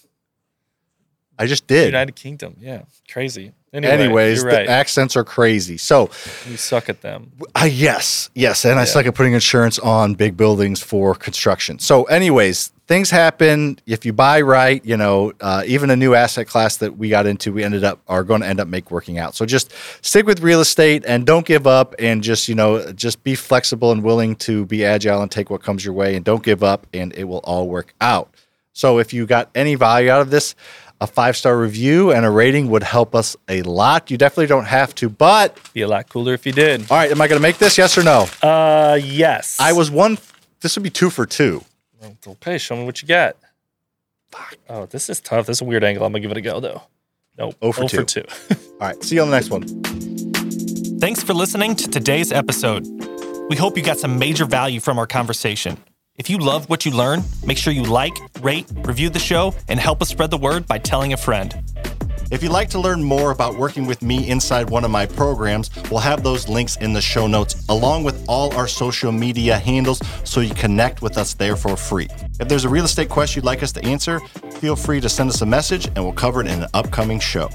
I 1.39 1.47
just 1.47 1.67
did. 1.67 1.87
United 1.87 2.15
Kingdom? 2.15 2.57
Yeah, 2.61 2.83
crazy. 3.11 3.53
Anyway, 3.73 3.93
Anyways, 3.93 4.43
you're 4.43 4.53
the 4.53 4.69
accents 4.69 5.17
are 5.17 5.25
crazy. 5.25 5.79
So, 5.79 6.11
you 6.49 6.57
suck 6.57 6.89
at 6.89 7.01
them. 7.01 7.33
uh, 7.57 7.65
yes, 7.69 8.31
yes, 8.35 8.65
and 8.65 8.79
I 8.79 8.85
suck 8.85 9.07
at 9.07 9.15
putting 9.17 9.33
insurance 9.33 9.81
on 9.81 10.15
big 10.15 10.37
buildings 10.37 10.81
for 10.81 11.13
construction. 11.15 11.81
So, 11.81 12.05
anyways, 12.05 12.71
things 12.87 13.11
happen. 13.11 13.79
If 13.87 14.05
you 14.05 14.13
buy 14.13 14.41
right, 14.41 14.85
you 14.85 14.97
know, 14.97 15.33
uh, 15.41 15.63
even 15.67 15.91
a 15.91 15.97
new 15.97 16.15
asset 16.15 16.47
class 16.47 16.77
that 16.79 16.97
we 16.97 17.09
got 17.09 17.27
into, 17.27 17.53
we 17.53 17.65
ended 17.65 17.85
up 17.85 18.01
are 18.09 18.25
going 18.25 18.41
to 18.41 18.47
end 18.47 18.61
up 18.61 18.69
make 18.69 18.91
working 18.91 19.19
out. 19.19 19.35
So, 19.35 19.47
just 19.47 19.73
stick 20.03 20.27
with 20.27 20.41
real 20.41 20.61
estate 20.61 21.05
and 21.07 21.27
don't 21.27 21.47
give 21.47 21.67
up, 21.67 21.95
and 21.99 22.23
just 22.23 22.49
you 22.49 22.55
know, 22.55 22.93
just 22.93 23.23
be 23.25 23.35
flexible 23.35 23.93
and 23.93 24.03
willing 24.03 24.37
to 24.37 24.67
be 24.67 24.85
agile 24.85 25.23
and 25.23 25.31
take 25.31 25.51
what 25.51 25.63
comes 25.63 25.85
your 25.85 25.95
way, 25.95 26.15
and 26.17 26.25
don't 26.25 26.43
give 26.43 26.63
up, 26.63 26.87
and 26.93 27.13
it 27.15 27.25
will 27.25 27.39
all 27.45 27.69
work 27.69 27.95
out. 28.01 28.33
So, 28.73 28.99
if 28.99 29.13
you 29.13 29.27
got 29.27 29.51
any 29.55 29.75
value 29.77 30.11
out 30.11 30.21
of 30.21 30.31
this, 30.31 30.55
a 31.01 31.07
five 31.07 31.37
star 31.37 31.59
review 31.59 32.13
and 32.13 32.25
a 32.25 32.31
rating 32.31 32.71
would 32.71 32.83
help 32.83 33.15
us 33.15 33.37
a 33.49 33.63
lot. 33.63 34.11
You 34.11 34.17
definitely 34.17 34.47
don't 34.47 34.65
have 34.67 34.95
to, 34.97 35.09
but 35.09 35.59
Be 35.73 35.83
a 35.83 35.89
lot 35.89 36.09
cooler 36.09 36.35
if 36.35 36.47
you 36.47 36.53
did. 36.53 36.83
all 36.91 36.97
right, 36.97 37.11
am 37.11 37.21
I 37.21 37.29
going 37.29 37.39
to 37.39 37.43
make 37.43 37.59
this? 37.59 37.77
Yes 37.77 37.99
or 37.99 38.03
no? 38.05 38.27
Uh, 38.43 38.99
yes. 39.03 39.59
I 39.61 39.73
was 39.73 39.91
one. 39.91 40.19
This 40.61 40.77
would 40.77 40.83
be 40.85 40.91
two 40.91 41.11
for 41.11 41.27
two. 41.27 41.65
Okay, 42.27 42.59
show 42.59 42.77
me 42.77 42.85
what 42.85 43.01
you 43.03 43.09
got. 43.09 43.37
Oh, 44.69 44.87
this 44.87 45.09
is 45.09 45.21
tough. 45.21 45.47
This 45.47 45.59
is 45.59 45.61
a 45.63 45.65
weird 45.65 45.85
angle. 45.85 46.05
I'm 46.05 46.13
gonna 46.13 46.21
give 46.21 46.31
it 46.31 46.37
a 46.37 46.41
go 46.41 46.61
though. 46.61 46.83
Nope. 47.39 47.55
Oh 47.63 47.73
for 47.73 47.85
Oh 47.85 47.89
two. 47.89 48.05
two. 48.05 48.25
All 48.81 48.89
right, 48.89 49.03
see 49.03 49.17
you 49.17 49.23
on 49.23 49.31
the 49.31 49.37
next 49.37 49.51
one. 49.51 49.63
Thanks 50.99 51.23
for 51.23 51.35
listening 51.35 51.77
to 51.77 51.89
today's 51.89 52.33
episode. 52.33 52.87
We 53.51 53.57
hope 53.57 53.77
you 53.77 53.83
got 53.83 53.99
some 53.99 54.19
major 54.19 54.45
value 54.47 54.81
from 54.81 54.99
our 54.99 55.07
conversation. 55.07 55.77
If 56.17 56.31
you 56.31 56.39
love 56.39 56.69
what 56.71 56.87
you 56.87 56.93
learn, 56.93 57.23
make 57.45 57.59
sure 57.59 57.73
you 57.73 57.83
like, 57.83 58.13
rate, 58.41 58.67
review 58.77 59.11
the 59.11 59.19
show, 59.19 59.55
and 59.69 59.81
help 59.81 60.01
us 60.01 60.09
spread 60.09 60.31
the 60.31 60.39
word 60.39 60.67
by 60.67 60.79
telling 60.79 61.13
a 61.13 61.17
friend. 61.17 61.55
If 62.31 62.43
you'd 62.43 62.53
like 62.53 62.71
to 62.71 62.81
learn 62.81 63.03
more 63.03 63.31
about 63.31 63.57
working 63.57 63.87
with 63.87 64.03
me 64.03 64.29
inside 64.29 64.71
one 64.71 64.85
of 64.85 64.91
my 64.91 65.07
programs, 65.07 65.71
we'll 65.91 66.01
have 66.01 66.23
those 66.23 66.49
links 66.49 66.77
in 66.77 66.93
the 66.93 67.01
show 67.01 67.27
notes, 67.27 67.65
along 67.69 68.05
with 68.05 68.25
all 68.29 68.55
our 68.57 68.67
social 68.67 69.13
media 69.13 69.59
handles, 69.59 70.01
so 70.25 70.41
you 70.41 70.55
connect 70.55 71.03
with 71.03 71.19
us 71.19 71.35
there 71.35 71.57
for 71.57 71.77
free. 71.77 72.09
If 72.41 72.49
there's 72.49 72.65
a 72.65 72.69
real 72.69 72.85
estate 72.85 73.09
question 73.09 73.41
you'd 73.41 73.47
like 73.47 73.63
us 73.63 73.73
to 73.73 73.85
answer, 73.85 74.21
feel 74.59 74.75
free 74.75 75.01
to 75.01 75.09
send 75.09 75.31
us 75.31 75.43
a 75.43 75.47
message 75.47 75.87
and 75.87 75.99
we'll 75.99 76.13
cover 76.13 76.41
it 76.41 76.47
in 76.47 76.63
an 76.63 76.69
upcoming 76.73 77.21
show. 77.21 77.51